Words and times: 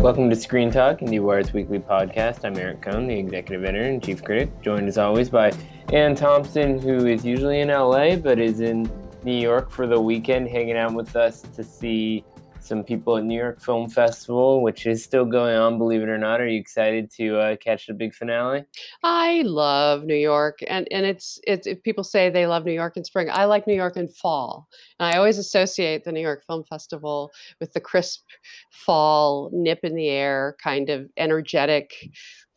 Welcome 0.00 0.30
to 0.30 0.36
Screen 0.36 0.70
Talk, 0.70 1.00
IndieWire's 1.00 1.52
weekly 1.52 1.80
podcast. 1.80 2.44
I'm 2.44 2.56
Eric 2.56 2.82
Kohn, 2.82 3.08
the 3.08 3.18
executive 3.18 3.64
editor 3.64 3.84
and 3.84 4.02
chief 4.02 4.22
critic, 4.22 4.50
joined 4.62 4.86
as 4.86 4.98
always 4.98 5.28
by 5.28 5.52
Anne 5.92 6.14
Thompson, 6.14 6.78
who 6.78 7.06
is 7.06 7.24
usually 7.24 7.60
in 7.60 7.68
LA 7.68 8.16
but 8.16 8.38
is 8.38 8.60
in 8.60 8.88
New 9.24 9.36
York 9.36 9.70
for 9.70 9.86
the 9.86 10.00
weekend, 10.00 10.48
hanging 10.48 10.76
out 10.76 10.94
with 10.94 11.16
us 11.16 11.42
to 11.56 11.64
see 11.64 12.24
some 12.66 12.82
people 12.82 13.16
at 13.16 13.24
New 13.24 13.38
York 13.38 13.60
Film 13.60 13.88
Festival, 13.88 14.62
which 14.62 14.86
is 14.86 15.04
still 15.04 15.24
going 15.24 15.56
on, 15.56 15.78
believe 15.78 16.02
it 16.02 16.08
or 16.08 16.18
not. 16.18 16.40
Are 16.40 16.46
you 16.46 16.60
excited 16.60 17.10
to 17.12 17.38
uh, 17.38 17.56
catch 17.56 17.86
the 17.86 17.94
big 17.94 18.14
finale? 18.14 18.64
I 19.02 19.42
love 19.42 20.04
New 20.04 20.16
York, 20.16 20.58
and 20.66 20.88
and 20.90 21.06
it's 21.06 21.40
it's 21.46 21.66
if 21.66 21.82
people 21.82 22.04
say 22.04 22.28
they 22.28 22.46
love 22.46 22.64
New 22.64 22.72
York 22.72 22.96
in 22.96 23.04
spring, 23.04 23.28
I 23.30 23.44
like 23.44 23.66
New 23.66 23.74
York 23.74 23.96
in 23.96 24.08
fall, 24.08 24.68
and 24.98 25.08
I 25.08 25.16
always 25.16 25.38
associate 25.38 26.04
the 26.04 26.12
New 26.12 26.20
York 26.20 26.44
Film 26.46 26.64
Festival 26.64 27.30
with 27.60 27.72
the 27.72 27.80
crisp 27.80 28.24
fall, 28.70 29.50
nip 29.52 29.80
in 29.82 29.94
the 29.94 30.08
air, 30.08 30.56
kind 30.62 30.90
of 30.90 31.08
energetic 31.16 31.94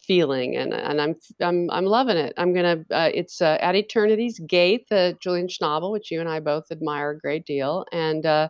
feeling 0.10 0.58
and 0.58 0.74
and 0.74 1.00
I'm 1.00 1.16
I'm 1.40 1.70
I'm 1.70 1.86
loving 1.86 2.18
it. 2.18 2.34
I'm 2.36 2.52
gonna 2.52 2.84
uh, 2.90 3.12
it's 3.14 3.44
uh, 3.44 3.60
at 3.62 3.76
Eternity's 3.76 4.40
Gate, 4.40 4.90
the 4.90 5.16
Julian 5.22 5.48
Schnabel, 5.48 5.92
which 5.92 6.10
you 6.10 6.20
and 6.20 6.28
I 6.28 6.40
both 6.40 6.72
admire 6.72 7.12
a 7.12 7.20
great 7.20 7.46
deal, 7.46 7.86
and 7.92 8.26
uh, 8.26 8.50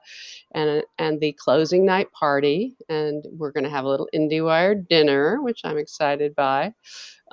and 0.55 0.81
and 0.97 1.19
the 1.19 1.33
closing 1.33 1.85
night 1.85 2.09
party, 2.13 2.77
and 2.87 3.25
we're 3.33 3.51
gonna 3.51 3.69
have 3.69 3.83
a 3.83 3.89
little 3.89 4.07
IndieWire 4.15 4.87
dinner, 4.87 5.41
which 5.41 5.59
I'm 5.65 5.77
excited 5.77 6.33
by, 6.33 6.73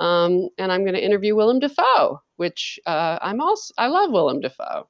um, 0.00 0.48
and 0.58 0.72
I'm 0.72 0.84
gonna 0.84 0.98
interview 0.98 1.36
Willem 1.36 1.60
Dafoe, 1.60 2.20
which 2.34 2.80
uh, 2.84 3.20
I'm 3.22 3.40
also 3.40 3.72
I 3.78 3.86
love 3.86 4.10
Willem 4.10 4.40
Dafoe. 4.40 4.88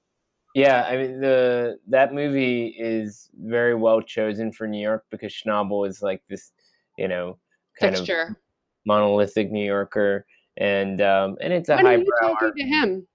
Yeah, 0.54 0.86
I 0.88 0.96
mean 0.96 1.20
the 1.20 1.76
that 1.88 2.14
movie 2.14 2.74
is 2.78 3.28
very 3.38 3.74
well 3.74 4.00
chosen 4.00 4.50
for 4.50 4.66
New 4.66 4.80
York 4.80 5.04
because 5.10 5.34
Schnabel 5.34 5.86
is 5.86 6.00
like 6.00 6.22
this, 6.30 6.52
you 6.96 7.08
know, 7.08 7.36
kind 7.78 7.94
Texture. 7.94 8.28
of 8.30 8.45
monolithic 8.86 9.50
New 9.50 9.64
Yorker, 9.64 10.24
and 10.56 11.00
um, 11.02 11.36
and 11.40 11.52
it's 11.52 11.68
a 11.68 11.76
you 11.76 12.06
talking 12.22 12.52
to 12.56 12.64
him? 12.64 13.06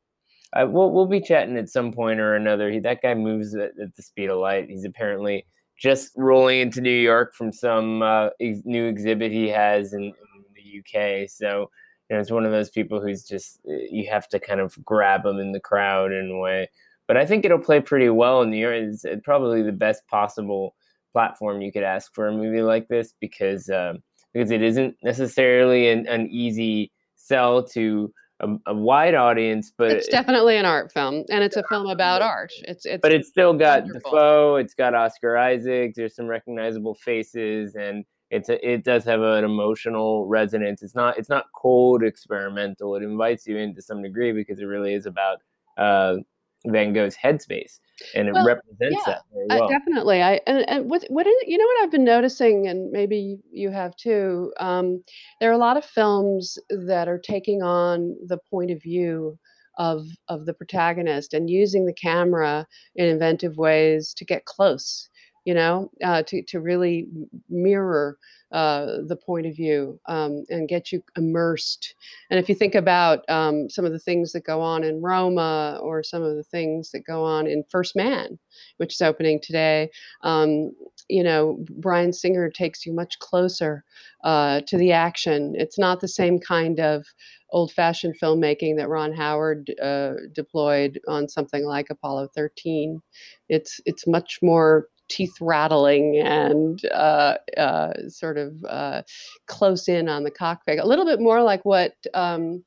I, 0.53 0.65
we'll 0.65 0.91
we'll 0.91 1.07
be 1.07 1.21
chatting 1.21 1.57
at 1.57 1.69
some 1.69 1.91
point 1.93 2.19
or 2.19 2.35
another. 2.35 2.69
He, 2.69 2.79
that 2.79 3.01
guy 3.01 3.13
moves 3.13 3.55
at, 3.55 3.71
at 3.81 3.95
the 3.95 4.03
speed 4.03 4.29
of 4.29 4.37
light. 4.39 4.69
He's 4.69 4.85
apparently 4.85 5.45
just 5.77 6.11
rolling 6.15 6.59
into 6.59 6.81
New 6.81 6.89
York 6.91 7.33
from 7.33 7.51
some 7.51 8.01
uh, 8.01 8.29
ex- 8.39 8.61
new 8.65 8.85
exhibit 8.85 9.31
he 9.31 9.47
has 9.47 9.93
in, 9.93 10.03
in 10.03 10.13
the 10.53 10.79
UK. 10.79 11.29
So 11.29 11.71
you 12.09 12.15
know, 12.15 12.21
it's 12.21 12.31
one 12.31 12.45
of 12.45 12.51
those 12.51 12.69
people 12.69 13.01
who's 13.01 13.23
just 13.23 13.59
uh, 13.67 13.73
you 13.89 14.09
have 14.09 14.27
to 14.29 14.39
kind 14.39 14.59
of 14.59 14.77
grab 14.83 15.25
him 15.25 15.39
in 15.39 15.53
the 15.53 15.59
crowd 15.59 16.11
in 16.11 16.29
a 16.29 16.37
way. 16.37 16.69
But 17.07 17.17
I 17.17 17.25
think 17.25 17.45
it'll 17.45 17.59
play 17.59 17.79
pretty 17.79 18.09
well 18.09 18.41
in 18.41 18.51
New 18.51 18.57
York. 18.57 18.75
It's 18.75 19.05
uh, 19.05 19.15
probably 19.23 19.61
the 19.63 19.71
best 19.71 20.05
possible 20.07 20.75
platform 21.13 21.61
you 21.61 21.71
could 21.71 21.83
ask 21.83 22.13
for 22.13 22.27
a 22.27 22.33
movie 22.33 22.61
like 22.61 22.87
this 22.87 23.13
because 23.19 23.69
um, 23.69 24.03
because 24.33 24.51
it 24.51 24.61
isn't 24.61 24.95
necessarily 25.03 25.89
an, 25.89 26.07
an 26.07 26.27
easy 26.27 26.91
sell 27.15 27.63
to 27.63 28.11
a, 28.41 28.49
a 28.67 28.73
wide 28.73 29.15
audience, 29.15 29.71
but 29.77 29.91
It's 29.91 30.07
definitely 30.07 30.57
an 30.57 30.65
art 30.65 30.91
film, 30.91 31.23
and 31.29 31.43
it's 31.43 31.55
a 31.55 31.63
film 31.63 31.87
about 31.87 32.21
art. 32.21 32.51
It's 32.63 32.85
it's 32.85 33.01
but 33.01 33.11
it's 33.11 33.27
still 33.29 33.53
got 33.53 33.83
wonderful. 33.83 34.11
Dafoe. 34.11 34.55
It's 34.55 34.73
got 34.73 34.93
Oscar 34.93 35.37
Isaac. 35.37 35.93
There's 35.95 36.15
some 36.15 36.27
recognizable 36.27 36.95
faces, 36.95 37.75
and 37.75 38.03
it's 38.29 38.49
a, 38.49 38.67
it 38.67 38.83
does 38.83 39.03
have 39.05 39.21
an 39.21 39.43
emotional 39.43 40.25
resonance. 40.25 40.81
It's 40.81 40.95
not 40.95 41.17
it's 41.17 41.29
not 41.29 41.45
cold 41.55 42.03
experimental. 42.03 42.95
It 42.95 43.03
invites 43.03 43.47
you 43.47 43.57
in 43.57 43.75
to 43.75 43.81
some 43.81 44.01
degree 44.01 44.31
because 44.31 44.59
it 44.59 44.65
really 44.65 44.93
is 44.93 45.05
about 45.05 45.39
uh, 45.77 46.17
Van 46.65 46.93
Gogh's 46.93 47.15
headspace, 47.15 47.79
and 48.15 48.27
it 48.27 48.33
Well, 48.33 48.45
represents 48.45 49.03
yeah, 49.05 49.13
that 49.13 49.21
very 49.33 49.49
Uh, 49.49 49.59
well. 49.59 49.67
definitely. 49.67 50.21
I 50.21 50.39
and, 50.47 50.67
and 50.69 50.89
what 50.89 51.03
what 51.09 51.27
is, 51.27 51.35
you 51.47 51.57
know 51.57 51.65
what 51.65 51.83
I've 51.83 51.91
been 51.91 52.03
noticing, 52.03 52.67
and 52.67 52.91
maybe 52.91 53.37
you 53.51 53.69
have 53.71 53.95
too. 53.97 54.53
Um, 54.59 55.03
there 55.39 55.49
are 55.49 55.53
a 55.53 55.57
lot 55.57 55.77
of 55.77 55.85
films 55.85 56.57
that 56.69 57.07
are 57.07 57.19
taking 57.19 57.61
on 57.63 58.15
the 58.27 58.37
point 58.49 58.71
of 58.71 58.81
view 58.81 59.37
of 59.77 60.05
of 60.27 60.45
the 60.45 60.53
protagonist 60.53 61.33
and 61.33 61.49
using 61.49 61.85
the 61.85 61.93
camera 61.93 62.67
in 62.95 63.05
inventive 63.07 63.57
ways 63.57 64.13
to 64.15 64.25
get 64.25 64.45
close. 64.45 65.09
You 65.45 65.55
know, 65.55 65.89
uh, 66.03 66.23
to 66.23 66.43
to 66.43 66.59
really 66.59 67.07
mirror 67.49 68.17
uh, 68.51 68.97
the 69.07 69.15
point 69.15 69.45
of 69.45 69.55
view 69.55 69.99
um, 70.07 70.43
and 70.49 70.67
get 70.67 70.91
you 70.91 71.01
immersed. 71.17 71.95
And 72.29 72.39
if 72.39 72.49
you 72.49 72.55
think 72.55 72.75
about 72.75 73.27
um, 73.29 73.69
some 73.69 73.85
of 73.85 73.91
the 73.91 73.99
things 73.99 74.33
that 74.33 74.43
go 74.45 74.61
on 74.61 74.83
in 74.83 75.01
Roma 75.01 75.79
or 75.81 76.03
some 76.03 76.21
of 76.21 76.35
the 76.35 76.43
things 76.43 76.91
that 76.91 77.05
go 77.05 77.23
on 77.23 77.47
in 77.47 77.63
First 77.69 77.95
Man, 77.95 78.37
which 78.77 78.93
is 78.93 79.01
opening 79.01 79.39
today. 79.41 79.89
Um, 80.23 80.71
you 81.09 81.23
know, 81.23 81.63
Brian 81.77 82.13
Singer 82.13 82.49
takes 82.49 82.85
you 82.85 82.93
much 82.93 83.19
closer 83.19 83.83
uh, 84.23 84.61
to 84.67 84.77
the 84.77 84.91
action. 84.91 85.53
It's 85.57 85.79
not 85.79 85.99
the 85.99 86.07
same 86.07 86.39
kind 86.39 86.79
of 86.79 87.05
old-fashioned 87.51 88.15
filmmaking 88.21 88.77
that 88.77 88.87
Ron 88.89 89.11
Howard 89.13 89.73
uh, 89.81 90.13
deployed 90.33 90.99
on 91.07 91.27
something 91.27 91.65
like 91.65 91.89
Apollo 91.89 92.29
13. 92.35 93.01
It's 93.49 93.81
it's 93.85 94.07
much 94.07 94.39
more 94.41 94.87
teeth 95.11 95.33
rattling 95.41 96.17
and 96.17 96.83
uh, 96.85 97.35
uh, 97.57 97.91
sort 98.07 98.37
of 98.37 98.53
uh, 98.67 99.01
close 99.47 99.87
in 99.87 100.07
on 100.09 100.23
the 100.23 100.31
cockpit, 100.31 100.79
a 100.79 100.87
little 100.87 101.05
bit 101.05 101.19
more 101.19 101.41
like 101.43 101.63
what 101.65 101.93
um, 102.13 102.63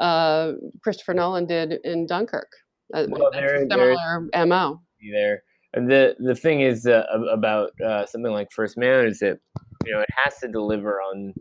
uh, 0.00 0.52
Christopher 0.82 1.14
Nolan 1.14 1.46
did 1.46 1.72
in 1.84 2.06
Dunkirk. 2.06 2.50
Uh, 2.94 3.06
Well, 3.08 3.30
there- 3.30 3.62
a 3.62 3.66
there- 3.66 3.94
similar 3.96 4.46
mo. 4.46 4.80
there. 5.12 5.42
And 5.74 5.90
the 5.90 6.16
the 6.18 6.34
thing 6.34 6.62
is 6.62 6.86
uh, 6.86 7.04
about 7.30 7.70
uh, 7.84 8.06
something 8.06 8.32
like 8.32 8.50
First 8.50 8.78
Man 8.78 9.06
is 9.06 9.18
that 9.18 9.38
you 9.84 9.92
know 9.92 10.00
it 10.00 10.08
has 10.24 10.38
to 10.38 10.48
deliver 10.48 11.00
on 11.02 11.34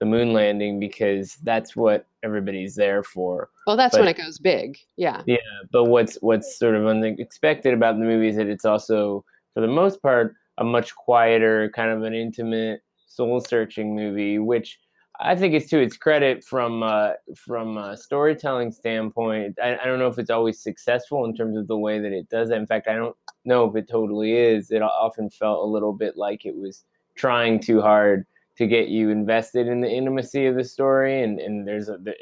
the 0.00 0.06
moon 0.06 0.32
landing 0.34 0.78
because 0.78 1.36
that's 1.42 1.74
what 1.74 2.06
everybody's 2.22 2.74
there 2.74 3.02
for. 3.02 3.48
Well, 3.66 3.76
that's 3.78 3.94
But- 3.96 4.00
when 4.02 4.08
it 4.08 4.18
goes 4.18 4.38
big. 4.38 4.76
Yeah. 4.96 5.22
Yeah, 5.26 5.36
but 5.72 5.84
what's 5.84 6.16
what's 6.20 6.58
sort 6.58 6.74
of 6.74 6.86
unexpected 6.86 7.72
about 7.72 7.94
the 7.98 8.04
movie 8.04 8.28
is 8.28 8.36
that 8.36 8.48
it's 8.48 8.64
also, 8.66 9.24
for 9.54 9.60
the 9.60 9.68
most 9.68 10.02
part, 10.02 10.34
a 10.58 10.64
much 10.64 10.94
quieter, 10.94 11.70
kind 11.74 11.90
of 11.90 12.02
an 12.02 12.14
intimate, 12.14 12.82
soul-searching 13.06 13.94
movie, 13.94 14.38
which 14.38 14.78
I 15.22 15.36
think 15.36 15.54
is 15.54 15.66
to 15.68 15.80
its 15.80 15.96
credit 15.96 16.44
from 16.44 16.82
uh, 16.82 17.12
from 17.36 17.76
a 17.76 17.96
storytelling 17.96 18.72
standpoint. 18.72 19.58
I, 19.62 19.76
I 19.76 19.84
don't 19.84 19.98
know 19.98 20.06
if 20.06 20.18
it's 20.18 20.30
always 20.30 20.62
successful 20.62 21.24
in 21.26 21.34
terms 21.34 21.56
of 21.56 21.66
the 21.66 21.76
way 21.76 21.98
that 21.98 22.12
it 22.12 22.28
does 22.30 22.48
that. 22.48 22.58
In 22.58 22.66
fact, 22.66 22.88
I 22.88 22.94
don't 22.94 23.16
know 23.44 23.68
if 23.68 23.76
it 23.76 23.88
totally 23.88 24.32
is. 24.32 24.70
It 24.70 24.80
often 24.80 25.28
felt 25.28 25.62
a 25.62 25.70
little 25.70 25.92
bit 25.92 26.16
like 26.16 26.46
it 26.46 26.56
was 26.56 26.84
trying 27.16 27.60
too 27.60 27.82
hard 27.82 28.24
to 28.56 28.66
get 28.66 28.88
you 28.88 29.10
invested 29.10 29.68
in 29.68 29.80
the 29.80 29.90
intimacy 29.90 30.46
of 30.46 30.54
the 30.54 30.64
story, 30.64 31.22
and 31.22 31.40
and 31.40 31.66
there's 31.66 31.88
a 31.88 31.94
uh, 31.94 32.12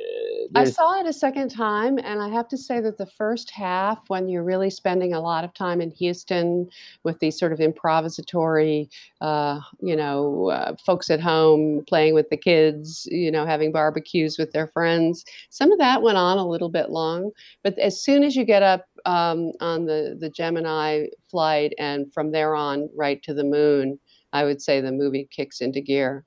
I 0.55 0.65
saw 0.65 1.01
it 1.01 1.07
a 1.07 1.13
second 1.13 1.51
time, 1.51 1.99
and 1.99 2.23
I 2.23 2.29
have 2.29 2.49
to 2.49 2.57
say 2.57 2.81
that 2.81 2.97
the 2.97 3.07
first 3.07 3.51
half, 3.51 3.99
when 4.09 4.29
you're 4.29 4.45
really 4.45 4.71
spending 4.71 5.13
a 5.13 5.21
lot 5.21 5.45
of 5.45 5.53
time 5.53 5.81
in 5.81 5.91
Houston 5.91 6.69
with 7.05 7.19
these 7.19 7.39
sort 7.39 7.53
of 7.53 7.59
improvisatory, 7.59 8.89
uh, 9.21 9.61
you 9.81 9.97
know, 9.97 10.49
uh, 10.49 10.75
folks 10.85 11.11
at 11.11 11.21
home 11.21 11.85
playing 11.87 12.15
with 12.15 12.31
the 12.31 12.37
kids, 12.37 13.07
you 13.11 13.31
know, 13.31 13.45
having 13.45 13.73
barbecues 13.73 14.39
with 14.39 14.53
their 14.53 14.69
friends, 14.69 15.25
some 15.51 15.71
of 15.71 15.79
that 15.79 16.03
went 16.03 16.19
on 16.19 16.39
a 16.39 16.49
little 16.49 16.71
bit 16.71 16.91
long. 16.91 17.31
But 17.63 17.79
as 17.79 18.01
soon 18.01 18.23
as 18.23 18.37
you 18.37 18.45
get 18.45 18.63
up 18.63 18.87
um, 19.05 19.53
on 19.61 19.85
the, 19.85 20.17
the 20.19 20.31
Gemini 20.31 21.07
flight 21.31 21.75
and 21.79 22.13
from 22.13 22.31
there 22.33 22.55
on 22.55 22.89
right 22.97 23.23
to 23.25 23.35
the 23.35 23.45
moon, 23.45 23.99
I 24.33 24.45
would 24.45 24.61
say 24.61 24.81
the 24.81 24.93
movie 24.93 25.29
kicks 25.31 25.61
into 25.61 25.81
gear. 25.81 26.25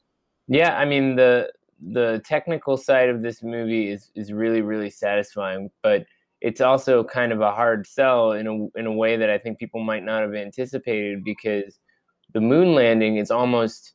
Yeah, 0.47 0.77
I 0.77 0.85
mean 0.85 1.15
the 1.15 1.51
the 1.81 2.21
technical 2.25 2.77
side 2.77 3.09
of 3.09 3.21
this 3.21 3.41
movie 3.41 3.89
is 3.89 4.11
is 4.15 4.31
really 4.31 4.61
really 4.61 4.89
satisfying, 4.89 5.69
but 5.81 6.05
it's 6.41 6.61
also 6.61 7.03
kind 7.03 7.31
of 7.31 7.41
a 7.41 7.51
hard 7.51 7.85
sell 7.87 8.31
in 8.31 8.47
a 8.47 8.79
in 8.79 8.85
a 8.85 8.91
way 8.91 9.17
that 9.17 9.29
I 9.29 9.37
think 9.37 9.59
people 9.59 9.83
might 9.83 10.03
not 10.03 10.23
have 10.23 10.33
anticipated 10.33 11.23
because 11.23 11.79
the 12.33 12.41
moon 12.41 12.73
landing 12.73 13.17
is 13.17 13.31
almost 13.31 13.93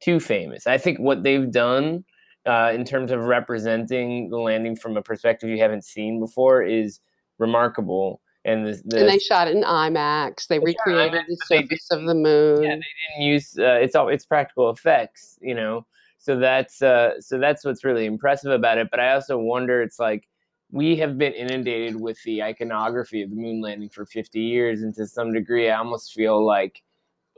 too 0.00 0.20
famous. 0.20 0.66
I 0.66 0.78
think 0.78 0.98
what 0.98 1.22
they've 1.22 1.50
done 1.50 2.04
uh, 2.46 2.72
in 2.74 2.84
terms 2.84 3.10
of 3.10 3.20
representing 3.24 4.30
the 4.30 4.38
landing 4.38 4.76
from 4.76 4.96
a 4.96 5.02
perspective 5.02 5.50
you 5.50 5.58
haven't 5.58 5.84
seen 5.84 6.20
before 6.20 6.62
is 6.62 7.00
remarkable. 7.38 8.20
And 8.44 8.66
the, 8.66 8.82
the 8.86 9.00
and 9.00 9.08
they 9.08 9.18
shot 9.18 9.48
it 9.48 9.56
in 9.56 9.62
IMAX. 9.62 10.46
They 10.46 10.58
They 10.58 10.72
shot 10.72 10.86
it 10.86 10.90
in 10.90 10.96
recreated 10.96 11.20
IMAX, 11.22 11.26
the 11.26 11.36
surface 11.46 11.90
of 11.90 12.04
the 12.04 12.14
moon. 12.14 12.62
yeah, 12.62 12.74
they 12.76 13.18
didn't 13.18 13.26
use 13.26 13.58
uh, 13.58 13.78
it's 13.80 13.94
all 13.94 14.08
it's 14.08 14.24
practical 14.24 14.70
effects, 14.70 15.38
you 15.40 15.54
know. 15.54 15.86
So 16.18 16.38
that's 16.38 16.82
uh, 16.82 17.20
so 17.20 17.38
that's 17.38 17.64
what's 17.64 17.84
really 17.84 18.06
impressive 18.06 18.52
about 18.52 18.78
it. 18.78 18.88
But 18.90 19.00
I 19.00 19.12
also 19.12 19.38
wonder, 19.38 19.82
it's 19.82 19.98
like 19.98 20.26
we 20.70 20.96
have 20.96 21.18
been 21.18 21.32
inundated 21.32 22.00
with 22.00 22.22
the 22.24 22.42
iconography 22.42 23.22
of 23.22 23.30
the 23.30 23.36
moon 23.36 23.60
landing 23.60 23.88
for 23.88 24.06
50 24.06 24.40
years, 24.40 24.82
and 24.82 24.94
to 24.94 25.06
some 25.06 25.32
degree, 25.32 25.70
I 25.70 25.78
almost 25.78 26.12
feel 26.12 26.44
like 26.44 26.82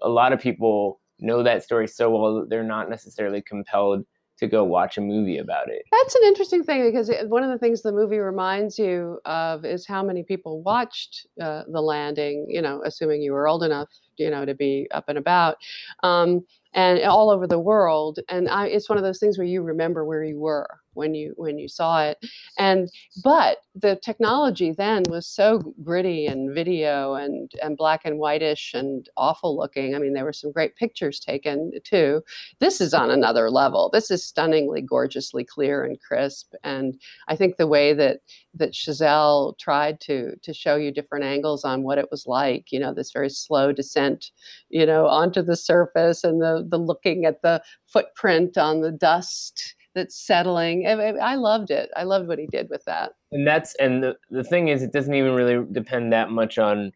a 0.03 0.09
lot 0.09 0.33
of 0.33 0.41
people 0.41 1.01
know 1.19 1.43
that 1.43 1.63
story 1.63 1.87
so 1.87 2.11
well 2.11 2.41
that 2.41 2.51
they're 2.51 2.65
not 2.65 2.91
necessarily 2.91 3.41
compelled 3.43 4.05
to 4.39 4.47
go 4.47 4.65
watch 4.65 4.99
a 4.99 5.01
movie 5.01 5.39
about 5.39 5.69
it. 5.69 5.83
That's 5.93 6.15
an 6.15 6.23
interesting 6.25 6.65
thing 6.65 6.85
because 6.91 7.11
one 7.27 7.43
of 7.43 7.51
the 7.51 7.59
things 7.59 7.83
the 7.83 7.93
movie 7.93 8.19
reminds 8.19 8.79
you 8.79 9.21
of 9.25 9.65
is 9.65 9.87
how 9.87 10.03
many 10.03 10.23
people 10.23 10.63
watched 10.63 11.27
uh, 11.41 11.63
the 11.71 11.81
landing. 11.81 12.47
You 12.49 12.63
know, 12.63 12.83
assuming 12.85 13.23
you 13.23 13.33
were 13.33 13.47
old 13.47 13.63
enough, 13.63 13.89
you 14.17 14.31
know, 14.31 14.45
to 14.45 14.55
be 14.55 14.89
up 14.93 15.05
and 15.09 15.19
about, 15.19 15.57
um, 16.03 16.45
and 16.75 17.03
all 17.03 17.31
over 17.31 17.47
the 17.47 17.61
world. 17.61 18.19
And 18.29 18.49
I, 18.49 18.67
it's 18.67 18.89
one 18.89 18.99
of 18.99 19.05
those 19.05 19.19
things 19.19 19.39
where 19.39 19.47
you 19.47 19.63
remember 19.63 20.05
where 20.05 20.25
you 20.25 20.41
were 20.41 20.67
when 20.95 21.15
you 21.15 21.35
when 21.37 21.59
you 21.59 21.69
saw 21.69 22.05
it. 22.05 22.19
And 22.59 22.89
but 23.23 23.59
the 23.75 23.97
technology 24.03 24.73
then 24.73 25.03
was 25.09 25.27
so 25.27 25.59
gritty 25.83 26.27
and 26.27 26.55
video 26.55 27.15
and 27.15 27.51
and 27.63 27.77
black 27.77 28.03
and 28.05 28.19
whitish 28.19 28.73
and 28.75 29.09
awful 29.17 29.57
looking. 29.57 29.95
I 29.95 29.99
mean, 29.99 30.13
there 30.13 30.25
were 30.25 30.33
some 30.33 30.53
great 30.53 30.77
pictures 30.77 31.21
taken 31.21 31.73
too. 31.85 32.23
This 32.59 32.81
is 32.81 32.95
on 32.95 33.11
another 33.11 33.51
level. 33.51 33.91
This 33.93 34.11
is 34.11 34.25
stunningly 34.25 34.81
gorgeously 34.83 35.45
clear 35.45 35.85
and 35.85 36.01
crisp. 36.01 36.55
And 36.65 37.01
I 37.29 37.37
think 37.37 37.57
the 37.57 37.67
way 37.67 37.95
that 37.95 38.21
that 38.55 38.73
Chazelle 38.73 39.59
tried 39.59 40.01
to 40.03 40.37
to 40.43 40.53
show 40.53 40.77
you 40.77 40.93
different 40.93 41.25
angles 41.25 41.65
on 41.65 41.83
what 41.83 41.99
it 41.99 42.11
was 42.11 42.27
like, 42.27 42.71
you 42.71 42.79
know, 42.79 42.93
this 42.93 43.13
very 43.13 43.31
slow 43.31 43.73
descent, 43.73 44.31
you 44.69 44.85
know, 44.87 45.07
onto 45.07 45.43
the 45.43 45.57
surface 45.57 46.25
and 46.25 46.41
the 46.41 46.67
the 46.69 46.79
looking 46.79 47.25
at 47.25 47.43
the 47.43 47.63
footprint 47.87 48.59
on 48.59 48.81
the 48.81 48.93
dust 48.93 49.75
that's 49.95 50.17
settling. 50.17 50.87
I, 50.87 50.93
I- 50.93 51.35
loved 51.37 51.71
it. 51.71 51.91
I 51.97 52.05
loved 52.05 52.29
what 52.29 52.39
he 52.39 52.47
did 52.47 52.69
with 52.71 52.85
that. 52.87 53.13
and 53.31 53.47
that's 53.47 53.75
and 53.77 54.03
the, 54.03 54.17
the 54.31 54.45
thing 54.45 54.69
is 54.69 54.83
it 54.83 54.93
doesn't 54.93 55.15
even 55.15 55.35
really 55.35 55.65
depend 55.73 56.13
that 56.13 56.31
much 56.31 56.59
on 56.59 56.93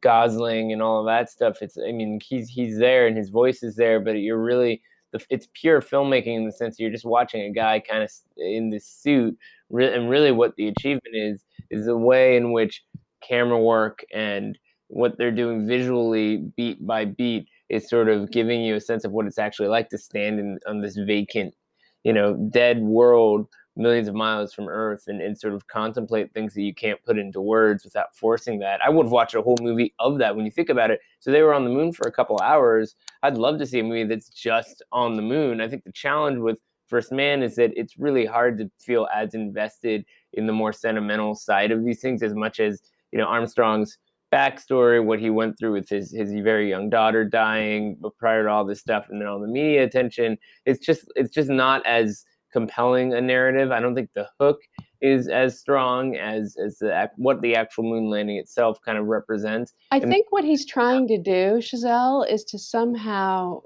gosling 0.00 0.72
and 0.72 0.80
all 0.80 1.00
of 1.00 1.06
that 1.06 1.28
stuff 1.28 1.60
it's 1.60 1.76
i 1.86 1.92
mean 1.92 2.18
he's 2.26 2.48
he's 2.48 2.78
there 2.78 3.06
and 3.06 3.14
his 3.16 3.28
voice 3.28 3.62
is 3.62 3.76
there 3.76 4.00
but 4.00 4.12
you're 4.12 4.42
really 4.42 4.80
it's 5.28 5.48
pure 5.52 5.82
filmmaking 5.82 6.34
in 6.34 6.46
the 6.46 6.52
sense 6.52 6.78
you're 6.80 6.90
just 6.90 7.04
watching 7.04 7.42
a 7.42 7.52
guy 7.52 7.78
kind 7.78 8.02
of 8.02 8.10
in 8.38 8.70
this 8.70 8.86
suit 8.86 9.36
and 9.70 10.08
really 10.08 10.32
what 10.32 10.56
the 10.56 10.68
achievement 10.68 11.14
is 11.14 11.44
is 11.70 11.84
the 11.84 11.96
way 11.96 12.36
in 12.38 12.52
which 12.52 12.82
camera 13.22 13.58
work 13.58 14.02
and 14.14 14.58
what 14.88 15.18
they're 15.18 15.30
doing 15.30 15.66
visually 15.66 16.38
beat 16.56 16.86
by 16.86 17.04
beat 17.04 17.46
is 17.68 17.86
sort 17.88 18.08
of 18.08 18.30
giving 18.30 18.62
you 18.62 18.74
a 18.76 18.80
sense 18.80 19.04
of 19.04 19.12
what 19.12 19.26
it's 19.26 19.38
actually 19.38 19.68
like 19.68 19.90
to 19.90 19.98
stand 19.98 20.40
in 20.40 20.58
on 20.66 20.80
this 20.80 20.96
vacant 20.96 21.54
you 22.04 22.12
know 22.12 22.34
dead 22.34 22.80
world 22.80 23.48
millions 23.76 24.08
of 24.08 24.14
miles 24.14 24.52
from 24.52 24.68
Earth 24.68 25.04
and, 25.06 25.20
and 25.20 25.38
sort 25.38 25.54
of 25.54 25.66
contemplate 25.66 26.32
things 26.32 26.54
that 26.54 26.62
you 26.62 26.74
can't 26.74 27.02
put 27.04 27.18
into 27.18 27.40
words 27.40 27.84
without 27.84 28.14
forcing 28.14 28.58
that. 28.58 28.80
I 28.84 28.90
would 28.90 29.06
watched 29.06 29.34
a 29.34 29.42
whole 29.42 29.56
movie 29.60 29.94
of 29.98 30.18
that 30.18 30.36
when 30.36 30.44
you 30.44 30.50
think 30.50 30.68
about 30.68 30.90
it. 30.90 31.00
So 31.20 31.30
they 31.30 31.42
were 31.42 31.54
on 31.54 31.64
the 31.64 31.70
moon 31.70 31.92
for 31.92 32.06
a 32.06 32.12
couple 32.12 32.38
hours. 32.40 32.96
I'd 33.22 33.38
love 33.38 33.58
to 33.58 33.66
see 33.66 33.78
a 33.78 33.84
movie 33.84 34.04
that's 34.04 34.28
just 34.28 34.82
on 34.92 35.16
the 35.16 35.22
moon. 35.22 35.60
I 35.60 35.68
think 35.68 35.84
the 35.84 35.92
challenge 35.92 36.38
with 36.38 36.58
First 36.86 37.12
Man 37.12 37.42
is 37.42 37.56
that 37.56 37.72
it's 37.74 37.98
really 37.98 38.26
hard 38.26 38.58
to 38.58 38.70
feel 38.78 39.08
as 39.14 39.34
invested 39.34 40.04
in 40.34 40.46
the 40.46 40.52
more 40.52 40.72
sentimental 40.72 41.34
side 41.34 41.70
of 41.70 41.84
these 41.84 42.00
things 42.00 42.22
as 42.22 42.34
much 42.34 42.60
as, 42.60 42.82
you 43.12 43.18
know, 43.18 43.24
Armstrong's 43.24 43.96
backstory, 44.32 45.04
what 45.04 45.20
he 45.20 45.30
went 45.30 45.58
through 45.58 45.72
with 45.72 45.88
his 45.88 46.10
his 46.12 46.32
very 46.32 46.68
young 46.68 46.88
daughter 46.90 47.24
dying, 47.24 47.96
but 48.00 48.16
prior 48.16 48.44
to 48.44 48.48
all 48.50 48.64
this 48.64 48.80
stuff, 48.80 49.06
and 49.10 49.20
then 49.20 49.28
all 49.28 49.40
the 49.40 49.46
media 49.46 49.84
attention. 49.84 50.38
It's 50.66 50.84
just 50.84 51.04
it's 51.16 51.30
just 51.34 51.50
not 51.50 51.84
as 51.86 52.24
compelling 52.52 53.12
a 53.14 53.20
narrative. 53.20 53.70
I 53.70 53.80
don't 53.80 53.94
think 53.94 54.10
the 54.14 54.28
hook 54.40 54.58
is 55.00 55.28
as 55.28 55.58
strong 55.58 56.16
as 56.16 56.56
as 56.64 56.78
the 56.78 57.10
what 57.16 57.42
the 57.42 57.54
actual 57.56 57.84
moon 57.84 58.08
landing 58.10 58.36
itself 58.36 58.78
kind 58.84 58.98
of 58.98 59.06
represents. 59.06 59.72
I 59.90 59.98
And- 59.98 60.10
think 60.10 60.26
what 60.30 60.44
he's 60.44 60.64
trying 60.66 61.08
to 61.08 61.18
do, 61.18 61.58
Chazelle, 61.60 62.28
is 62.30 62.44
to 62.44 62.58
somehow 62.58 63.60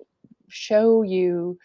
show 0.48 1.02
you 1.02 1.58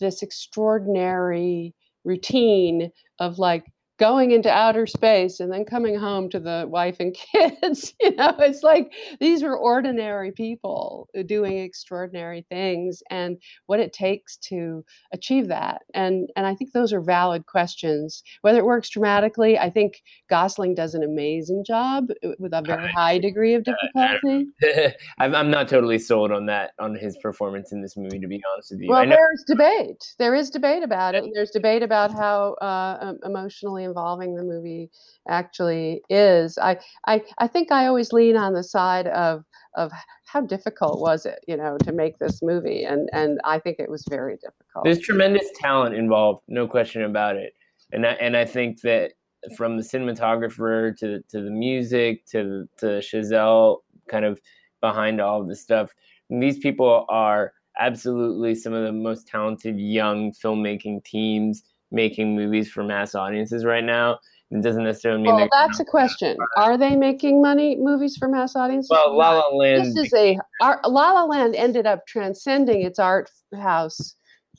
this 0.00 0.22
extraordinary 0.22 1.74
routine 2.04 2.90
of 3.18 3.38
like 3.38 3.64
going 3.98 4.32
into 4.32 4.50
outer 4.50 4.86
space 4.86 5.40
and 5.40 5.50
then 5.50 5.64
coming 5.64 5.98
home 5.98 6.28
to 6.30 6.38
the 6.38 6.66
wife 6.68 6.96
and 7.00 7.14
kids. 7.32 7.94
you 8.00 8.14
know, 8.14 8.34
it's 8.38 8.62
like 8.62 8.92
these 9.20 9.42
were 9.42 9.56
ordinary 9.56 10.32
people 10.32 11.08
uh, 11.18 11.22
doing 11.22 11.58
extraordinary 11.58 12.44
things 12.48 13.02
and 13.10 13.38
what 13.66 13.80
it 13.80 13.92
takes 13.92 14.36
to 14.36 14.84
achieve 15.12 15.48
that. 15.48 15.82
And 15.94 16.28
and 16.36 16.46
I 16.46 16.54
think 16.54 16.72
those 16.72 16.92
are 16.92 17.00
valid 17.00 17.46
questions. 17.46 18.22
Whether 18.42 18.58
it 18.58 18.66
works 18.66 18.90
dramatically, 18.90 19.58
I 19.58 19.70
think 19.70 20.02
Gosling 20.28 20.74
does 20.74 20.94
an 20.94 21.02
amazing 21.02 21.64
job 21.64 22.08
uh, 22.24 22.30
with 22.38 22.52
a 22.52 22.62
very 22.62 22.88
high 22.96 23.18
degree 23.18 23.54
of 23.54 23.64
difficulty. 23.64 24.48
I'm, 25.18 25.34
I'm 25.34 25.50
not 25.50 25.68
totally 25.68 25.98
sold 25.98 26.32
on 26.32 26.46
that 26.46 26.72
on 26.78 26.94
his 26.94 27.16
performance 27.22 27.72
in 27.72 27.80
this 27.80 27.96
movie. 27.96 28.18
To 28.18 28.26
be 28.28 28.42
honest 28.52 28.72
with 28.72 28.80
you, 28.80 28.90
Well, 28.90 29.06
there's 29.06 29.44
debate. 29.46 30.14
There 30.18 30.34
is 30.34 30.50
debate 30.50 30.82
about 30.82 31.14
it. 31.14 31.24
and 31.24 31.34
There's 31.34 31.50
debate 31.50 31.82
about 31.82 32.12
how 32.12 32.54
uh, 32.54 33.14
emotionally 33.24 33.85
involving 33.86 34.34
the 34.34 34.42
movie 34.42 34.90
actually 35.28 36.02
is. 36.10 36.58
I, 36.58 36.78
I, 37.06 37.22
I 37.38 37.46
think 37.46 37.72
I 37.72 37.86
always 37.86 38.12
lean 38.12 38.36
on 38.36 38.52
the 38.52 38.62
side 38.62 39.06
of 39.06 39.44
of 39.74 39.92
how 40.24 40.40
difficult 40.40 41.00
was 41.00 41.26
it, 41.26 41.38
you 41.46 41.56
know, 41.56 41.78
to 41.84 41.92
make 41.92 42.18
this 42.18 42.42
movie, 42.42 42.84
and 42.84 43.08
and 43.12 43.40
I 43.44 43.58
think 43.58 43.78
it 43.78 43.90
was 43.90 44.04
very 44.08 44.36
difficult. 44.36 44.84
there's 44.84 45.00
tremendous 45.00 45.46
talent 45.54 45.94
involved, 45.94 46.42
no 46.48 46.66
question 46.66 47.02
about 47.02 47.36
it. 47.36 47.54
And 47.92 48.04
I, 48.04 48.12
and 48.12 48.36
I 48.36 48.44
think 48.44 48.80
that 48.82 49.12
from 49.56 49.76
the 49.76 49.82
cinematographer 49.82 50.96
to 50.98 51.22
to 51.30 51.42
the 51.42 51.50
music 51.50 52.26
to 52.26 52.68
to 52.78 52.86
Chazelle, 53.00 53.78
kind 54.08 54.24
of 54.24 54.40
behind 54.80 55.20
all 55.20 55.40
of 55.40 55.48
this 55.48 55.62
stuff, 55.62 55.94
these 56.28 56.58
people 56.58 57.06
are 57.08 57.52
absolutely 57.78 58.54
some 58.54 58.72
of 58.72 58.84
the 58.84 58.92
most 58.92 59.28
talented 59.28 59.78
young 59.78 60.32
filmmaking 60.32 61.04
teams 61.04 61.62
making 61.90 62.34
movies 62.34 62.70
for 62.70 62.82
mass 62.84 63.14
audiences 63.14 63.64
right 63.64 63.84
now. 63.84 64.18
It 64.50 64.62
doesn't 64.62 64.84
necessarily 64.84 65.22
mean 65.22 65.34
well, 65.34 65.48
that's 65.50 65.80
a 65.80 65.84
question. 65.84 66.36
Are 66.56 66.78
they 66.78 66.94
making 66.94 67.42
money 67.42 67.76
movies 67.76 68.16
for 68.16 68.28
mass 68.28 68.54
audiences? 68.54 68.90
well. 68.90 69.16
La? 69.16 69.38
La 69.38 69.56
Land. 69.56 69.96
this 69.96 70.06
is 70.06 70.14
a 70.14 70.38
our, 70.60 70.80
La 70.84 71.12
La 71.12 71.24
Land 71.24 71.56
ended 71.56 71.84
up 71.84 72.06
transcending 72.06 72.82
its 72.82 73.00
art 73.00 73.28
house 73.58 74.14